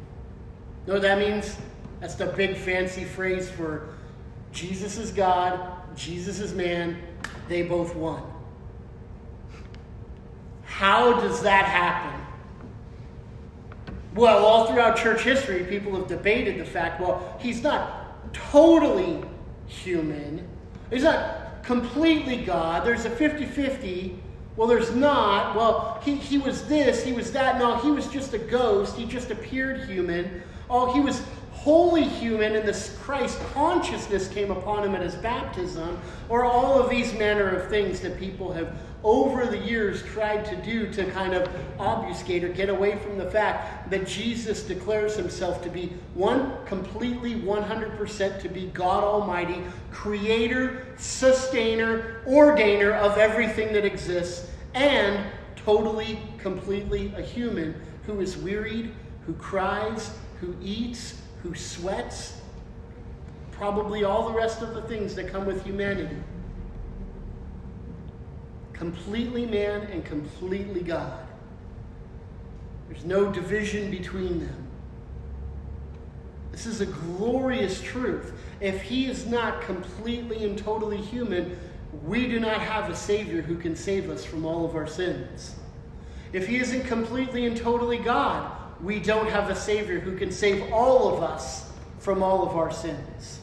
[0.84, 1.56] You know what that means?
[2.00, 3.94] That's the big fancy phrase for
[4.52, 5.60] Jesus is God,
[5.96, 6.98] Jesus is man,
[7.48, 8.22] they both one.
[10.64, 12.20] How does that happen?
[14.16, 17.97] Well, all throughout church history, people have debated the fact well, he's not
[18.32, 19.22] totally
[19.66, 20.46] human,
[20.90, 22.84] he's not completely God.
[22.84, 24.18] There's a 50 50.
[24.56, 25.54] Well, there's not.
[25.54, 27.58] Well, he, he was this, he was that.
[27.58, 28.96] No, he was just a ghost.
[28.96, 30.42] He just appeared human.
[30.68, 36.00] Oh, he was wholly human and this Christ consciousness came upon him at his baptism,
[36.28, 40.56] or all of these manner of things that people have over the years tried to
[40.56, 45.62] do to kind of obfuscate or get away from the fact that Jesus declares himself
[45.62, 53.84] to be one, completely 100% to be God Almighty, creator, sustainer, ordainer of everything that
[53.84, 55.24] exists, and
[55.56, 58.92] totally, completely a human who is wearied,
[59.26, 62.40] who cries, who eats, who sweats,
[63.52, 66.16] probably all the rest of the things that come with humanity.
[68.78, 71.26] Completely man and completely God.
[72.88, 74.68] There's no division between them.
[76.52, 78.32] This is a glorious truth.
[78.60, 81.58] If he is not completely and totally human,
[82.04, 85.56] we do not have a Savior who can save us from all of our sins.
[86.32, 90.72] If he isn't completely and totally God, we don't have a Savior who can save
[90.72, 93.37] all of us from all of our sins.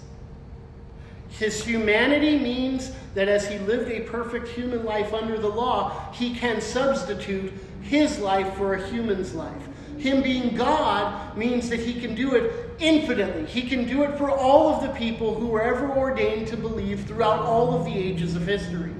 [1.37, 6.33] His humanity means that as he lived a perfect human life under the law, he
[6.33, 9.67] can substitute his life for a human's life.
[9.97, 13.45] Him being God means that he can do it infinitely.
[13.45, 17.05] He can do it for all of the people who were ever ordained to believe
[17.05, 18.93] throughout all of the ages of history.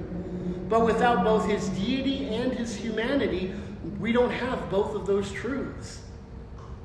[0.68, 3.52] But without both his deity and his humanity,
[4.00, 6.02] we don't have both of those truths.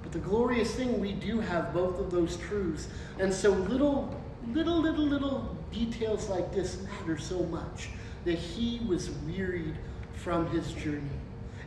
[0.03, 2.87] But the glorious thing, we do have both of those truths.
[3.17, 7.89] And so little, little, little, little details like this matter so much
[8.25, 9.75] that he was wearied
[10.13, 11.01] from his journey.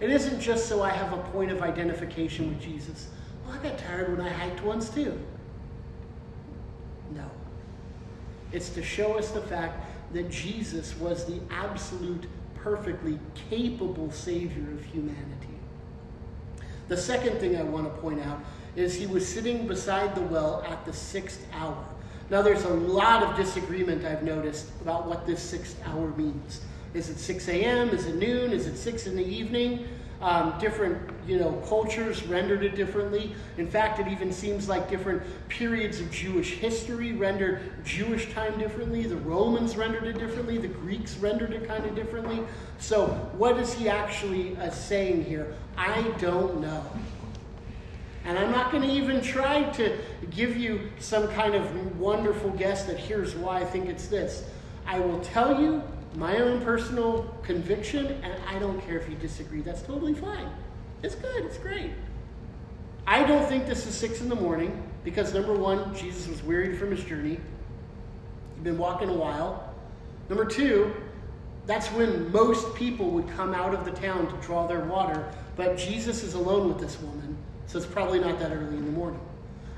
[0.00, 3.08] It isn't just so I have a point of identification with Jesus.
[3.44, 5.18] Well, I got tired when I hiked once too.
[7.14, 7.30] No.
[8.52, 13.18] It's to show us the fact that Jesus was the absolute, perfectly
[13.50, 15.48] capable Savior of humanity.
[16.88, 18.40] The second thing I want to point out
[18.76, 21.84] is he was sitting beside the well at the sixth hour.
[22.30, 26.62] Now, there's a lot of disagreement I've noticed about what this sixth hour means.
[26.94, 27.90] Is it 6 a.m.?
[27.90, 28.52] Is it noon?
[28.52, 29.86] Is it 6 in the evening?
[30.22, 33.34] Um, different, you know, cultures rendered it differently.
[33.58, 39.02] In fact, it even seems like different periods of Jewish history rendered Jewish time differently.
[39.02, 40.56] The Romans rendered it differently.
[40.56, 42.40] The Greeks rendered it kind of differently.
[42.78, 45.52] So, what is he actually uh, saying here?
[45.76, 46.82] I don't know.
[48.24, 49.98] And I'm not going to even try to
[50.30, 54.44] give you some kind of wonderful guess that here's why I think it's this.
[54.86, 55.82] I will tell you
[56.16, 59.60] my own personal conviction, and I don't care if you disagree.
[59.60, 60.48] That's totally fine.
[61.02, 61.90] It's good, it's great.
[63.06, 66.78] I don't think this is six in the morning because number one, Jesus was wearied
[66.78, 67.38] from his journey.
[68.54, 69.74] He'd been walking a while.
[70.30, 70.94] Number two,
[71.66, 75.76] that's when most people would come out of the town to draw their water, but
[75.76, 79.20] Jesus is alone with this woman, so it's probably not that early in the morning.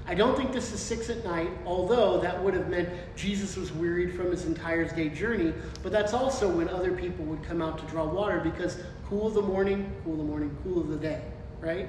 [0.08, 3.72] I don't think this is six at night, although that would have meant Jesus was
[3.72, 5.52] wearied from his entire day journey.
[5.82, 9.34] But that's also when other people would come out to draw water because cool of
[9.34, 11.22] the morning, cool of the morning, cool of the day,
[11.60, 11.88] right?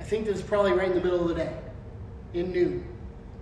[0.00, 1.52] I think this is probably right in the middle of the day,
[2.32, 2.86] in noon.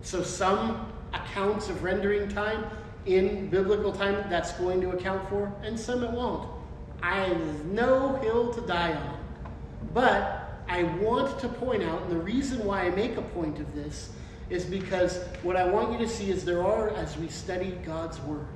[0.03, 2.64] So some accounts of rendering time
[3.07, 6.48] in biblical time that's going to account for, and some it won't.
[7.03, 9.18] I have no hill to die on.
[9.94, 10.39] But
[10.71, 14.13] I want to point out, and the reason why I make a point of this
[14.51, 18.21] is because what I want you to see is there are, as we study God's
[18.21, 18.47] Word,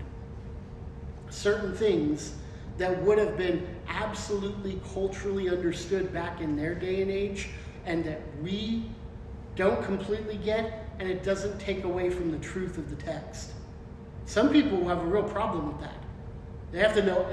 [1.29, 2.35] certain things
[2.79, 7.49] that would have been absolutely culturally understood back in their day and age,
[7.85, 8.85] and that we
[9.57, 13.51] don't completely get, and it doesn't take away from the truth of the text.
[14.27, 16.04] Some people have a real problem with that.
[16.75, 17.25] They have to know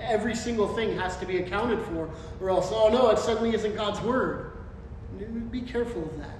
[0.00, 3.76] every single thing has to be accounted for, or else, oh no, it suddenly isn't
[3.76, 4.50] God's word.
[5.52, 6.36] Be careful of that.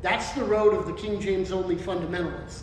[0.00, 2.62] That's the road of the King James only fundamentalist.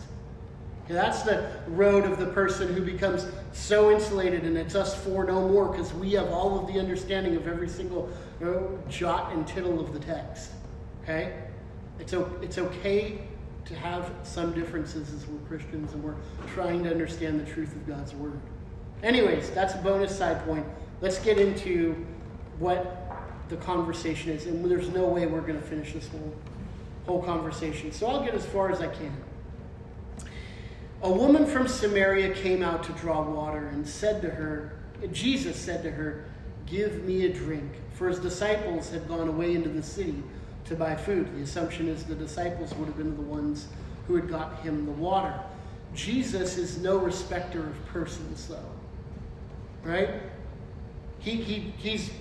[0.85, 5.23] Okay, that's the road of the person who becomes so insulated and it's us for
[5.23, 8.09] no more because we have all of the understanding of every single
[8.39, 10.49] you know, jot and tittle of the text.
[11.03, 11.31] Okay?
[11.99, 13.21] It's, it's okay
[13.65, 16.15] to have some differences as we're Christians and we're
[16.55, 18.41] trying to understand the truth of God's word.
[19.03, 20.65] Anyways, that's a bonus side point.
[21.01, 22.05] Let's get into
[22.59, 22.97] what
[23.49, 26.33] the conversation is, and there's no way we're going to finish this whole
[27.05, 27.91] whole conversation.
[27.91, 29.11] So I'll get as far as I can.
[31.03, 34.77] A woman from Samaria came out to draw water and said to her,
[35.11, 36.25] Jesus said to her,
[36.67, 37.71] Give me a drink.
[37.93, 40.23] For his disciples had gone away into the city
[40.65, 41.35] to buy food.
[41.35, 43.67] The assumption is the disciples would have been the ones
[44.07, 45.37] who had got him the water.
[45.93, 48.63] Jesus is no respecter of persons, though.
[49.83, 50.09] Right?
[51.19, 52.11] He, he, he's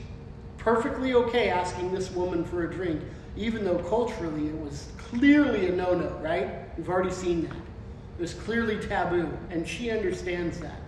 [0.59, 3.01] perfectly okay asking this woman for a drink,
[3.37, 6.77] even though culturally it was clearly a no no, right?
[6.77, 7.57] We've already seen that.
[7.57, 10.81] It was clearly taboo, and she understands that.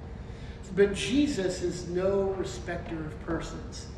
[0.74, 3.88] But Jesus is no respecter of persons.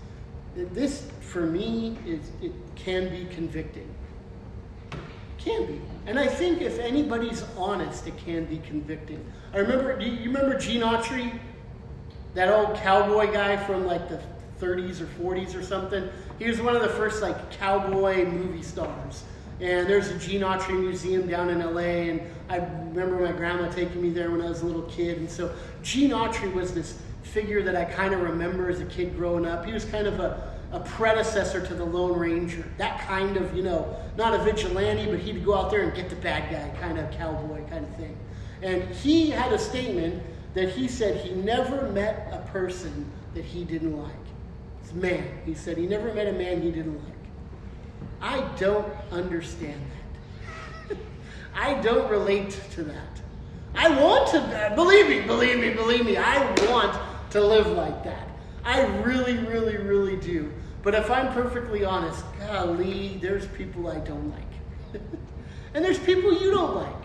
[0.57, 3.89] This, for me, is, it can be convicting.
[5.39, 5.81] Can be.
[6.07, 9.25] And I think if anybody's honest, it can be convicting.
[9.53, 11.39] I remember, do you remember Gene Autry?
[12.35, 14.21] That old cowboy guy from like the
[14.61, 16.09] 30s or 40s or something.
[16.39, 19.25] He was one of the first like cowboy movie stars.
[19.61, 24.03] And there's a Gene Autry Museum down in LA, and I remember my grandma taking
[24.03, 25.19] me there when I was a little kid.
[25.19, 29.17] And so Gene Autry was this figure that I kind of remember as a kid
[29.17, 29.65] growing up.
[29.65, 32.65] He was kind of a, a predecessor to the Lone Ranger.
[32.79, 36.11] That kind of, you know, not a vigilante, but he'd go out there and get
[36.11, 38.17] the bad guy, kind of cowboy kind of thing.
[38.61, 40.23] And he had a statement
[40.55, 44.13] that he said he never met a person that he didn't like.
[44.83, 45.27] It's man.
[45.45, 47.15] He said he never met a man he didn't like.
[48.21, 49.81] I don't understand
[50.89, 50.97] that.
[51.55, 53.21] I don't relate to that.
[53.75, 56.39] I want to, uh, believe me, believe me, believe me, I
[56.71, 56.97] want
[57.31, 58.29] to live like that.
[58.65, 60.53] I really, really, really do.
[60.83, 65.03] But if I'm perfectly honest, golly, there's people I don't like.
[65.75, 67.04] and there's people you don't like.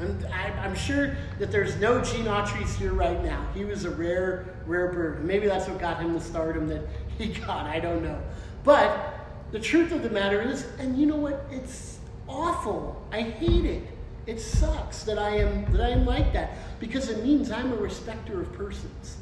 [0.00, 3.46] And I, am sure that there's no Gene Autry's here right now.
[3.54, 5.24] He was a rare, rare bird.
[5.24, 6.82] Maybe that's what got him the stardom that
[7.18, 7.66] he got.
[7.66, 8.20] I don't know.
[8.64, 9.14] But
[9.52, 11.44] the truth of the matter is, and you know what?
[11.50, 11.98] It's
[12.28, 13.06] awful.
[13.12, 13.82] I hate it.
[14.26, 17.76] It sucks that I am that I am like that because it means I'm a
[17.76, 19.16] respecter of persons.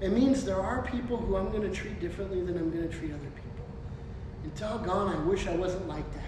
[0.00, 2.94] It means there are people who I'm going to treat differently than I'm going to
[2.94, 3.66] treat other people.
[4.44, 6.22] And doggone, I wish I wasn't like that.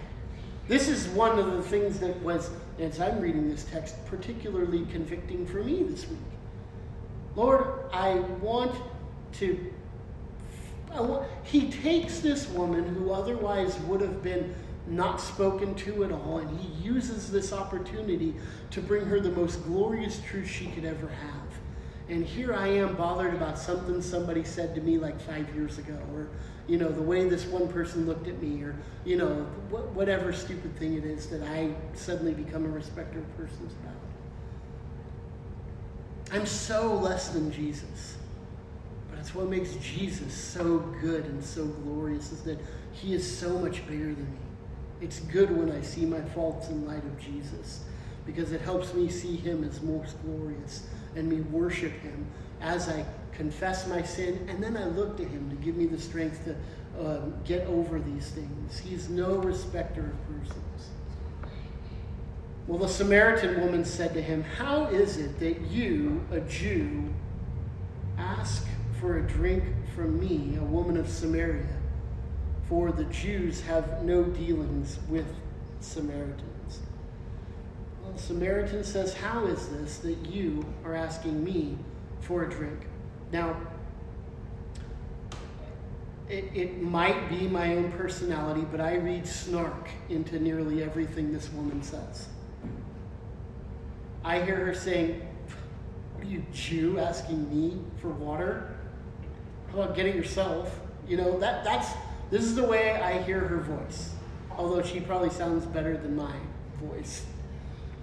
[0.66, 2.50] This is one of the things that was,
[2.80, 6.18] as I'm reading this text, particularly convicting for me this week.
[7.36, 8.74] Lord, I want
[9.34, 9.72] to
[11.44, 14.54] he takes this woman who otherwise would have been
[14.86, 18.34] not spoken to at all, and he uses this opportunity
[18.70, 21.48] to bring her the most glorious truth she could ever have.
[22.08, 25.96] And here I am bothered about something somebody said to me like five years ago,
[26.12, 26.28] or,
[26.70, 29.34] you know, the way this one person looked at me, or, you know,
[29.70, 33.96] whatever stupid thing it is that I suddenly become a respecter of persons about.
[36.32, 38.16] I'm so less than Jesus.
[39.08, 42.60] But that's what makes Jesus so good and so glorious is that
[42.92, 44.38] he is so much bigger than me.
[45.00, 47.82] It's good when I see my faults in light of Jesus
[48.24, 52.26] because it helps me see him as most glorious and me worship him
[52.60, 53.04] as I
[53.40, 56.54] confess my sin and then I look to him to give me the strength to
[57.02, 58.78] uh, get over these things.
[58.78, 60.90] He's no respecter of persons.
[62.66, 67.08] Well, the Samaritan woman said to him, How is it that you, a Jew,
[68.18, 68.66] ask
[69.00, 69.64] for a drink
[69.96, 71.66] from me, a woman of Samaria,
[72.68, 75.26] for the Jews have no dealings with
[75.80, 76.80] Samaritans.
[78.02, 81.78] Well, the Samaritan says, How is this that you are asking me
[82.20, 82.86] for a drink?
[83.32, 83.56] Now,
[86.28, 91.50] it, it might be my own personality, but I read snark into nearly everything this
[91.50, 92.28] woman says.
[94.24, 95.20] I hear her saying,
[96.14, 98.76] What are you, Jew, asking me for water?
[99.72, 100.78] How about getting yourself?
[101.08, 101.90] You know, that that's
[102.30, 104.14] this is the way I hear her voice.
[104.56, 106.34] Although she probably sounds better than my
[106.82, 107.24] voice.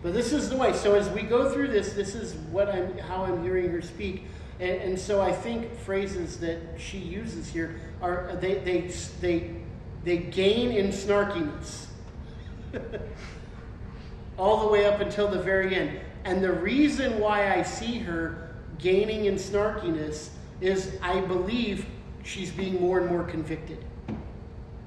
[0.02, 0.74] But this is the way.
[0.74, 4.26] So as we go through this, this is what I'm how I'm hearing her speak.
[4.60, 8.82] And, and so I think phrases that she uses here are they they
[9.22, 9.56] they
[10.04, 11.86] they gain in snarkiness.
[14.38, 16.00] All the way up until the very end.
[16.24, 20.30] And the reason why I see her gaining in snarkiness
[20.62, 21.86] is I believe
[22.24, 23.84] she's being more and more convicted.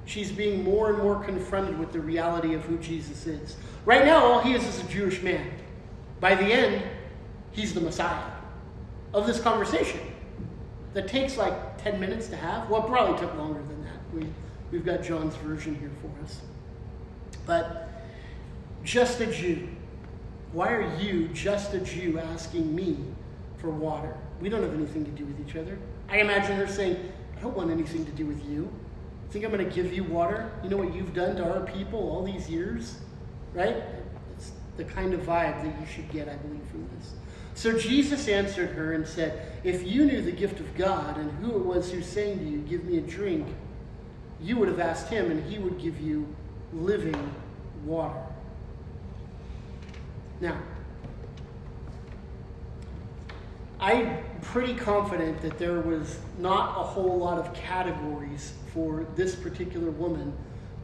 [0.05, 3.57] She's being more and more confronted with the reality of who Jesus is.
[3.85, 5.51] Right now, all he is is a Jewish man.
[6.19, 6.83] By the end,
[7.53, 8.40] he's the Messiah
[9.13, 10.01] of this conversation
[10.95, 12.69] that takes like 10 minutes to have.
[12.69, 13.99] Well, probably took longer than that.
[14.13, 14.27] We,
[14.71, 16.41] we've got John's version here for us.
[17.47, 17.89] But
[18.85, 19.69] just a Jew.
[20.53, 22.99] Why are you, just a Jew, asking me
[23.59, 24.17] for water?
[24.41, 25.79] we don't have anything to do with each other.
[26.09, 28.71] I imagine her saying, I don't want anything to do with you.
[29.31, 30.51] Think I'm going to give you water?
[30.65, 32.97] You know what you've done to our people all these years?
[33.55, 33.77] Right?
[34.35, 37.13] It's the kind of vibe that you should get, I believe, from this.
[37.61, 41.57] So Jesus answered her and said, If you knew the gift of God and who
[41.57, 43.47] it was who's saying to you, Give me a drink,
[44.41, 46.27] you would have asked him, and he would give you
[46.73, 47.35] living
[47.85, 48.19] water.
[50.41, 50.57] Now,
[53.79, 59.91] I'm pretty confident that there was not a whole lot of categories for this particular
[59.91, 60.33] woman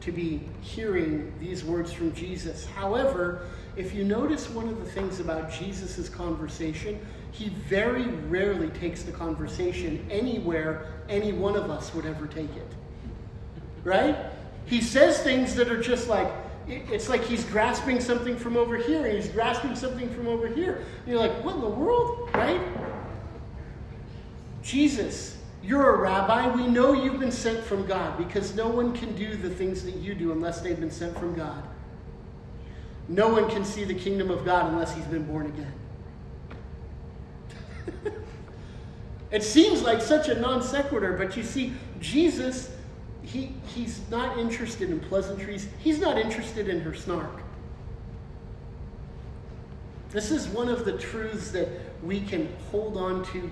[0.01, 2.67] to be hearing these words from Jesus.
[2.67, 3.47] However,
[3.77, 6.99] if you notice one of the things about Jesus' conversation,
[7.31, 12.71] he very rarely takes the conversation anywhere any one of us would ever take it.
[13.83, 14.17] Right?
[14.65, 16.27] He says things that are just like,
[16.67, 20.83] it's like he's grasping something from over here and he's grasping something from over here.
[21.03, 22.31] And you're like, what in the world?
[22.33, 22.59] Right?
[24.63, 26.53] Jesus, you're a rabbi.
[26.53, 29.95] We know you've been sent from God because no one can do the things that
[29.95, 31.63] you do unless they've been sent from God.
[33.07, 35.73] No one can see the kingdom of God unless he's been born again.
[39.31, 42.69] it seems like such a non sequitur, but you see, Jesus
[43.27, 45.67] he, he's not interested in pleasantries.
[45.79, 47.41] He's not interested in her snark.
[50.11, 51.67] This is one of the truths that
[52.01, 53.49] we can hold on to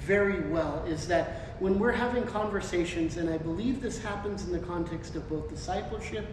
[0.00, 4.58] very well is that when we're having conversations, and I believe this happens in the
[4.58, 6.26] context of both discipleship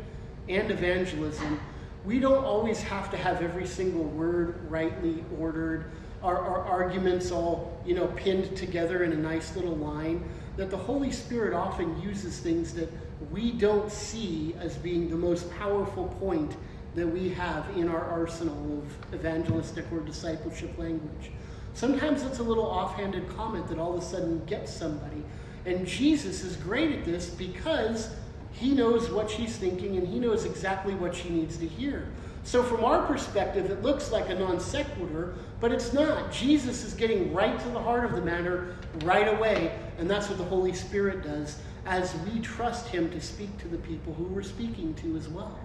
[0.50, 1.60] and evangelism,
[2.06, 5.92] we don't always have to have every single word rightly ordered,
[6.24, 10.24] our, our arguments all you know pinned together in a nice little line
[10.58, 12.90] that the Holy Spirit often uses things that
[13.32, 16.56] we don't see as being the most powerful point
[16.96, 21.32] that we have in our arsenal of evangelistic or discipleship language.
[21.74, 25.24] Sometimes it's a little offhanded comment that all of a sudden gets somebody.
[25.66, 28.16] And Jesus is great at this because
[28.60, 32.08] he knows what she's thinking and he knows exactly what she needs to hear.
[32.44, 36.32] So, from our perspective, it looks like a non sequitur, but it's not.
[36.32, 40.38] Jesus is getting right to the heart of the matter right away, and that's what
[40.38, 44.44] the Holy Spirit does as we trust Him to speak to the people who we're
[44.44, 45.58] speaking to as well.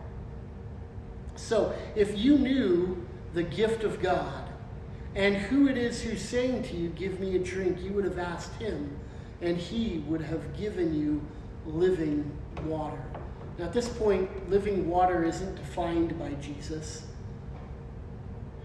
[1.37, 4.49] So, if you knew the gift of God
[5.15, 8.19] and who it is who's saying to you, Give me a drink, you would have
[8.19, 8.99] asked Him,
[9.43, 11.21] and He would have given you
[11.67, 12.31] living
[12.65, 13.03] water.
[13.59, 17.07] Now, at this point, living water isn't defined by Jesus.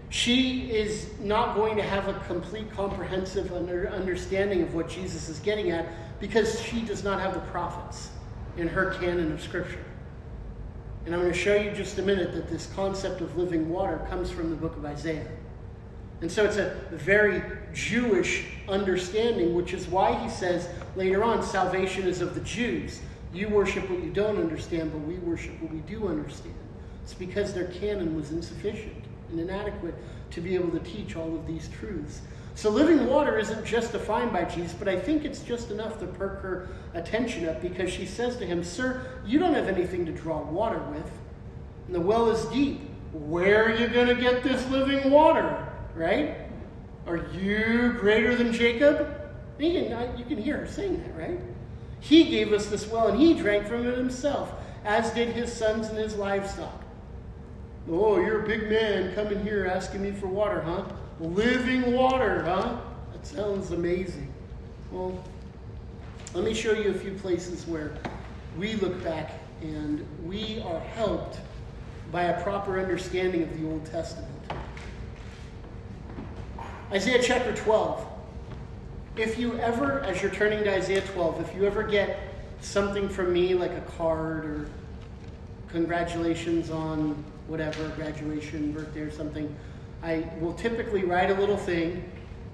[0.08, 5.70] She is not going to have a complete, comprehensive understanding of what Jesus is getting
[5.70, 5.86] at
[6.20, 8.10] because she does not have the prophets
[8.56, 9.84] in her canon of Scripture.
[11.04, 14.04] And I'm going to show you just a minute that this concept of living water
[14.08, 15.26] comes from the book of Isaiah.
[16.20, 17.42] And so it's a very
[17.74, 23.00] Jewish understanding, which is why he says later on, salvation is of the Jews.
[23.36, 26.54] You worship what you don't understand, but we worship what we do understand.
[27.02, 29.94] It's because their canon was insufficient and inadequate
[30.30, 32.22] to be able to teach all of these truths.
[32.54, 36.06] So living water isn't just defined by Jesus, but I think it's just enough to
[36.06, 40.12] perk her attention up because she says to him, Sir, you don't have anything to
[40.12, 41.10] draw water with,
[41.86, 42.80] and the well is deep.
[43.12, 45.68] Where are you going to get this living water?
[45.94, 46.36] Right?
[47.06, 49.14] Are you greater than Jacob?
[49.58, 51.38] You can, you can hear her saying that, right?
[52.08, 54.52] He gave us this well, and he drank from it himself,
[54.84, 56.84] as did his sons and his livestock.
[57.90, 60.84] Oh, you're a big man coming here asking me for water, huh?
[61.18, 62.76] Living water, huh?
[63.12, 64.32] That sounds amazing.
[64.92, 65.20] Well,
[66.32, 67.98] let me show you a few places where
[68.56, 71.40] we look back and we are helped
[72.12, 74.30] by a proper understanding of the Old Testament.
[76.92, 78.15] Isaiah chapter 12.
[79.16, 82.18] If you ever, as you're turning to Isaiah 12, if you ever get
[82.60, 84.68] something from me like a card or
[85.68, 89.54] congratulations on whatever, graduation, birthday, or something,
[90.02, 92.04] I will typically write a little thing.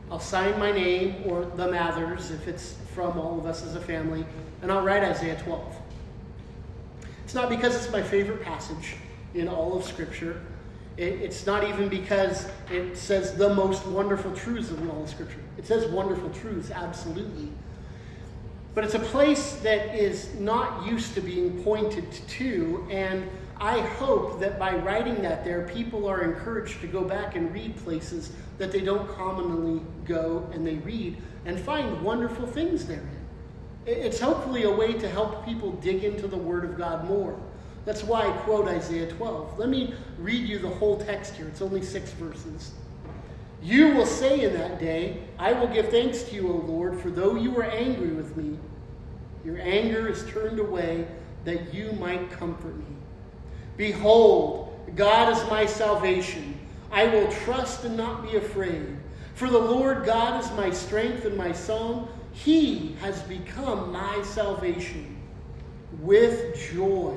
[0.09, 3.81] I'll sign my name or the Mathers if it's from all of us as a
[3.81, 4.25] family,
[4.63, 5.77] and I'll write Isaiah 12.
[7.25, 8.95] It's not because it's my favorite passage
[9.35, 10.41] in all of Scripture.
[10.97, 15.41] It, it's not even because it says the most wonderful truths of all of Scripture.
[15.59, 17.49] It says wonderful truths, absolutely.
[18.75, 23.29] But it's a place that is not used to being pointed to, and
[23.61, 27.77] I hope that by writing that there, people are encouraged to go back and read
[27.77, 33.09] places that they don't commonly go and they read and find wonderful things therein.
[33.85, 37.39] It's hopefully a way to help people dig into the Word of God more.
[37.85, 39.59] That's why I quote Isaiah 12.
[39.59, 41.49] Let me read you the whole text here.
[41.49, 42.73] It's only six verses.
[43.63, 47.11] You will say in that day, I will give thanks to you, O Lord, for
[47.11, 48.59] though you were angry with me,
[49.45, 51.07] your anger is turned away
[51.45, 52.97] that you might comfort me.
[53.77, 56.59] Behold, God is my salvation.
[56.91, 58.97] I will trust and not be afraid.
[59.35, 62.09] For the Lord God is my strength and my song.
[62.33, 65.17] He has become my salvation.
[66.01, 67.17] With joy,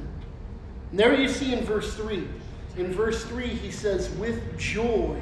[0.91, 2.27] And there you see in verse 3
[2.77, 5.17] in verse 3, he says, With joy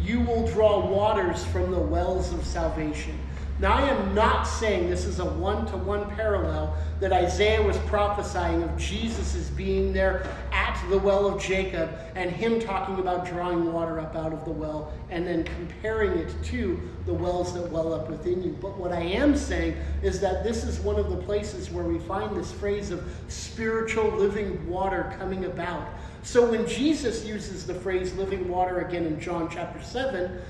[0.00, 3.18] you will draw waters from the wells of salvation.
[3.60, 7.76] Now, I am not saying this is a one to one parallel that Isaiah was
[7.78, 13.24] prophesying of Jesus as being there at the well of Jacob and him talking about
[13.24, 17.70] drawing water up out of the well and then comparing it to the wells that
[17.70, 18.56] well up within you.
[18.60, 21.98] But what I am saying is that this is one of the places where we
[22.00, 25.88] find this phrase of spiritual living water coming about.
[26.24, 30.40] So when Jesus uses the phrase living water again in John chapter 7,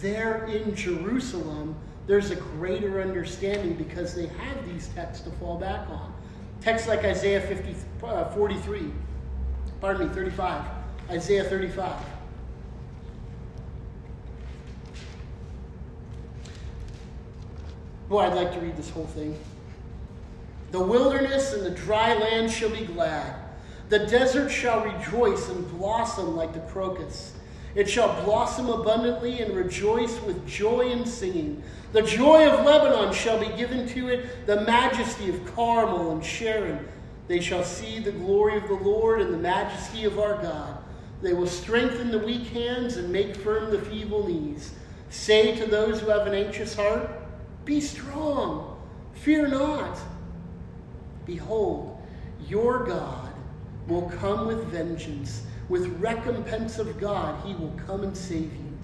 [0.00, 1.76] there in Jerusalem,
[2.06, 6.12] there's a greater understanding because they have these texts to fall back on.
[6.60, 8.92] Texts like Isaiah 50, uh, 43,
[9.80, 10.64] pardon me, 35,
[11.10, 11.92] Isaiah 35.
[18.08, 19.38] Boy, I'd like to read this whole thing.
[20.72, 23.44] The wilderness and the dry land shall be glad
[23.90, 27.32] the desert shall rejoice and blossom like the crocus.
[27.74, 31.62] It shall blossom abundantly and rejoice with joy and singing.
[31.92, 36.88] The joy of Lebanon shall be given to it, the majesty of Carmel and Sharon.
[37.26, 40.78] They shall see the glory of the Lord and the majesty of our God.
[41.22, 44.72] They will strengthen the weak hands and make firm the feeble knees.
[45.08, 47.10] Say to those who have an anxious heart,
[47.64, 48.80] Be strong,
[49.14, 49.98] fear not.
[51.24, 52.02] Behold,
[52.46, 53.32] your God
[53.88, 55.42] will come with vengeance.
[55.68, 58.78] With recompense of God, he will come and save you.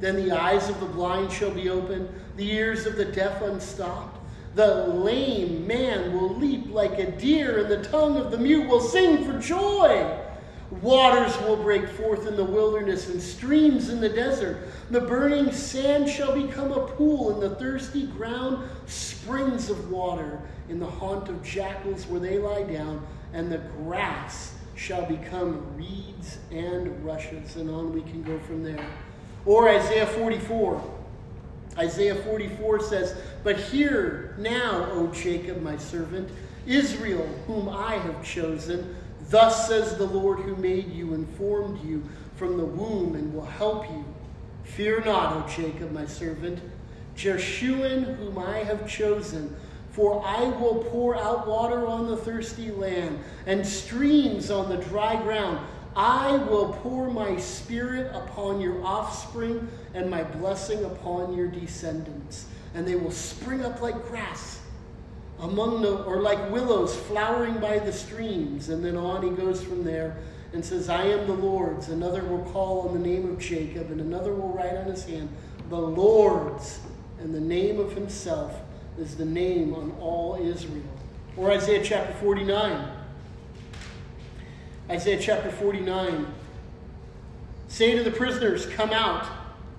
[0.00, 4.18] Then the eyes of the blind shall be opened, the ears of the deaf unstopped.
[4.54, 8.80] The lame man will leap like a deer, and the tongue of the mute will
[8.80, 10.18] sing for joy.
[10.82, 14.68] Waters will break forth in the wilderness and streams in the desert.
[14.90, 20.40] The burning sand shall become a pool, and the thirsty ground springs of water.
[20.68, 26.38] In the haunt of jackals where they lie down, and the grass shall become reeds
[26.50, 27.56] and rushes.
[27.56, 28.82] And on we can go from there.
[29.44, 30.98] Or Isaiah 44.
[31.76, 36.30] Isaiah 44 says, But hear now, O Jacob, my servant,
[36.66, 38.96] Israel, whom I have chosen.
[39.28, 42.02] Thus says the Lord who made you and formed you
[42.36, 44.04] from the womb and will help you.
[44.64, 46.58] Fear not, O Jacob, my servant,
[47.16, 49.54] Jeshurun, whom I have chosen
[49.90, 55.16] for I will pour out water on the thirsty land and streams on the dry
[55.16, 55.58] ground.
[55.96, 62.46] I will pour my spirit upon your offspring and my blessing upon your descendants.
[62.74, 64.60] And they will spring up like grass
[65.40, 68.68] among the, or like willows flowering by the streams.
[68.68, 70.16] And then on he goes from there
[70.52, 71.88] and says, I am the Lord's.
[71.88, 75.28] Another will call on the name of Jacob, and another will write on his hand,
[75.68, 76.80] the Lord's,
[77.20, 78.60] and the name of himself
[79.00, 80.82] is the name on all Israel.
[81.36, 82.92] Or Isaiah chapter 49.
[84.90, 86.26] Isaiah chapter 49.
[87.68, 89.26] Say to the prisoners, Come out.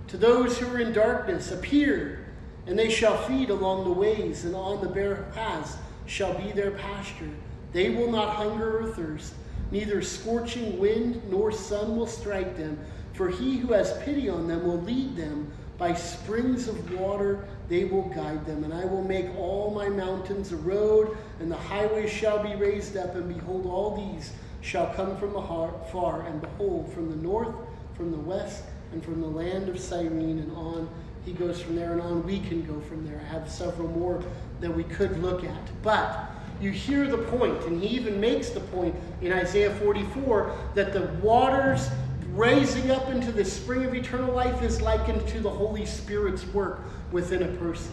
[0.07, 2.25] To those who are in darkness, appear.
[2.67, 6.71] And they shall feed along the ways, and on the bare paths shall be their
[6.71, 7.29] pasture.
[7.73, 9.33] They will not hunger or thirst,
[9.71, 12.77] neither scorching wind nor sun will strike them.
[13.13, 15.51] For he who has pity on them will lead them
[15.81, 18.63] by springs of water they will guide them.
[18.63, 22.95] And I will make all my mountains a road, and the highways shall be raised
[22.97, 23.15] up.
[23.15, 27.55] And behold, all these shall come from afar, and behold, from the north,
[27.97, 28.61] from the west,
[28.91, 30.87] and from the land of Cyrene, and on.
[31.25, 33.19] He goes from there, and on we can go from there.
[33.19, 34.23] I have several more
[34.59, 35.81] that we could look at.
[35.81, 36.29] But
[36.61, 41.07] you hear the point, and he even makes the point in Isaiah 44 that the
[41.23, 41.89] waters
[42.33, 46.81] raising up into the spring of eternal life is likened to the Holy Spirit's work
[47.11, 47.91] within a person.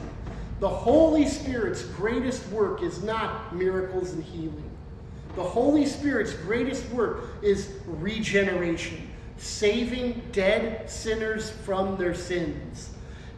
[0.61, 4.71] The Holy Spirit's greatest work is not miracles and healing.
[5.37, 9.09] The Holy Spirit's greatest work is regeneration.
[9.39, 12.91] saving dead sinners from their sins,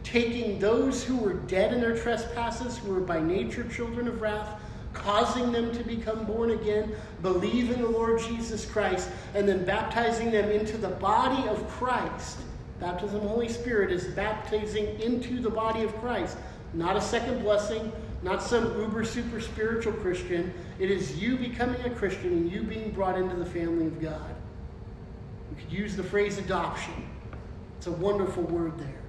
[0.03, 4.59] taking those who were dead in their trespasses, who were by nature children of wrath,
[4.93, 10.31] causing them to become born again, believe in the Lord Jesus Christ, and then baptizing
[10.31, 12.39] them into the body of Christ.
[12.79, 16.37] Baptism Holy Spirit is baptizing into the body of Christ,
[16.73, 17.91] not a second blessing,
[18.23, 20.53] not some uber super spiritual Christian.
[20.79, 24.35] It is you becoming a Christian and you being brought into the family of God.
[25.49, 27.07] We could use the phrase adoption.
[27.77, 29.01] It's a wonderful word there.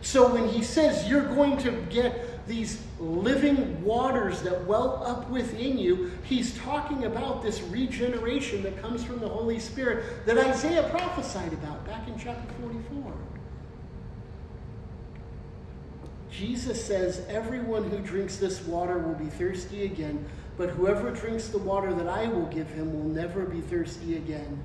[0.00, 5.78] So when he says you're going to get these living waters that well up within
[5.78, 11.52] you, he's talking about this regeneration that comes from the Holy Spirit that Isaiah prophesied
[11.52, 13.12] about back in chapter 44.
[16.30, 20.24] Jesus says, Everyone who drinks this water will be thirsty again,
[20.56, 24.64] but whoever drinks the water that I will give him will never be thirsty again.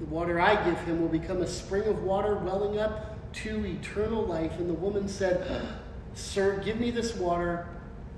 [0.00, 4.22] The water I give him will become a spring of water welling up to eternal
[4.24, 4.58] life.
[4.58, 5.66] And the woman said,
[6.16, 7.68] Sir, give me this water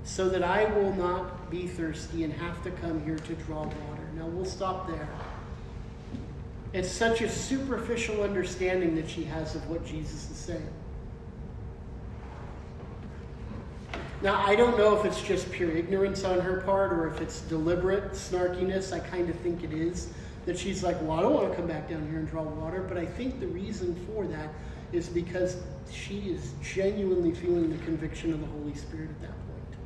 [0.05, 4.09] so that I will not be thirsty and have to come here to draw water.
[4.15, 5.07] Now we'll stop there.
[6.71, 10.69] It's such a superficial understanding that she has of what Jesus is saying.
[14.21, 17.41] Now, I don't know if it's just pure ignorance on her part or if it's
[17.41, 18.93] deliberate snarkiness.
[18.93, 20.09] I kind of think it is.
[20.45, 22.81] That she's like, well, I don't want to come back down here and draw water.
[22.81, 24.53] But I think the reason for that
[24.91, 25.57] is because
[25.91, 29.79] she is genuinely feeling the conviction of the Holy Spirit at that point.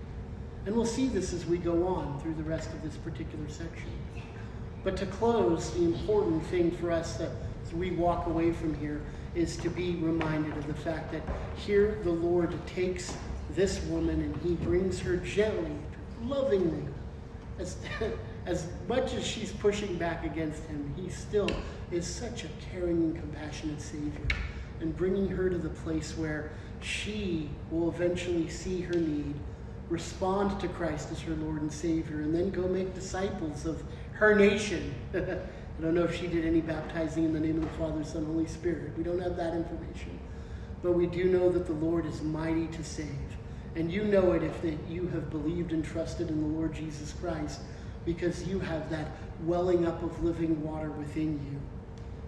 [0.66, 3.90] And we'll see this as we go on through the rest of this particular section.
[4.84, 7.30] But to close, the important thing for us that
[7.66, 9.02] as we walk away from here
[9.36, 11.24] is to be reminded of the fact that
[11.56, 13.16] here the Lord takes
[13.52, 15.76] this woman and he brings her gently,
[16.24, 16.86] lovingly,
[17.60, 17.78] as,
[18.46, 21.50] as much as she's pushing back against him, he still
[21.92, 24.28] is such a caring and compassionate Savior
[24.80, 26.52] and bringing her to the place where
[26.82, 29.34] she will eventually see her need,
[29.90, 34.36] respond to Christ as her Lord and Savior, and then go make disciples of her
[34.36, 34.94] nation.
[35.14, 38.26] I don't know if she did any baptizing in the name of the Father, Son,
[38.26, 38.98] Holy Spirit.
[38.98, 40.20] We don't have that information.
[40.84, 43.08] But we do know that the Lord is mighty to save.
[43.76, 47.14] And you know it if that you have believed and trusted in the Lord Jesus
[47.14, 47.62] Christ
[48.06, 49.08] because you have that
[49.46, 51.60] welling up of living water within you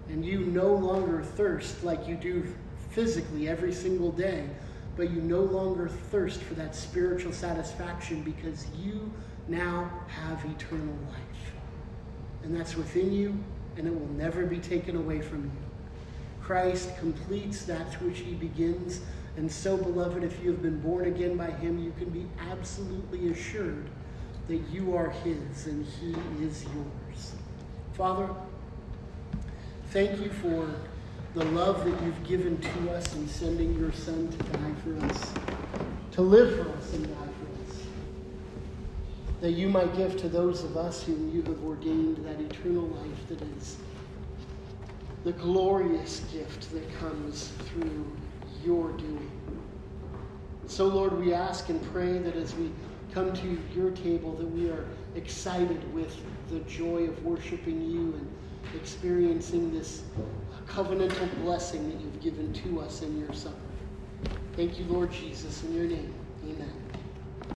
[0.09, 2.53] and you no longer thirst like you do
[2.91, 4.47] physically every single day,
[4.95, 9.11] but you no longer thirst for that spiritual satisfaction because you
[9.47, 11.53] now have eternal life.
[12.43, 13.37] And that's within you,
[13.77, 15.51] and it will never be taken away from you.
[16.41, 19.01] Christ completes that which he begins.
[19.35, 23.29] And so, beloved, if you have been born again by him, you can be absolutely
[23.29, 23.89] assured
[24.47, 27.33] that you are his and he is yours.
[27.93, 28.29] Father,
[29.95, 30.69] Thank you for
[31.35, 35.33] the love that you've given to us in sending your Son to die for us,
[36.11, 37.77] to live for us and die for us.
[39.39, 43.27] That you might give to those of us whom you have ordained that eternal life
[43.29, 43.77] that is
[45.23, 48.05] the glorious gift that comes through
[48.65, 49.31] your doing.
[50.67, 52.69] So, Lord, we ask and pray that as we
[53.13, 54.85] come to your table, that we are
[55.15, 58.34] excited with the joy of worshiping you and
[58.75, 60.03] experiencing this
[60.67, 63.55] covenantal blessing that you've given to us in your Son.
[64.55, 66.13] Thank you, Lord Jesus, in your name.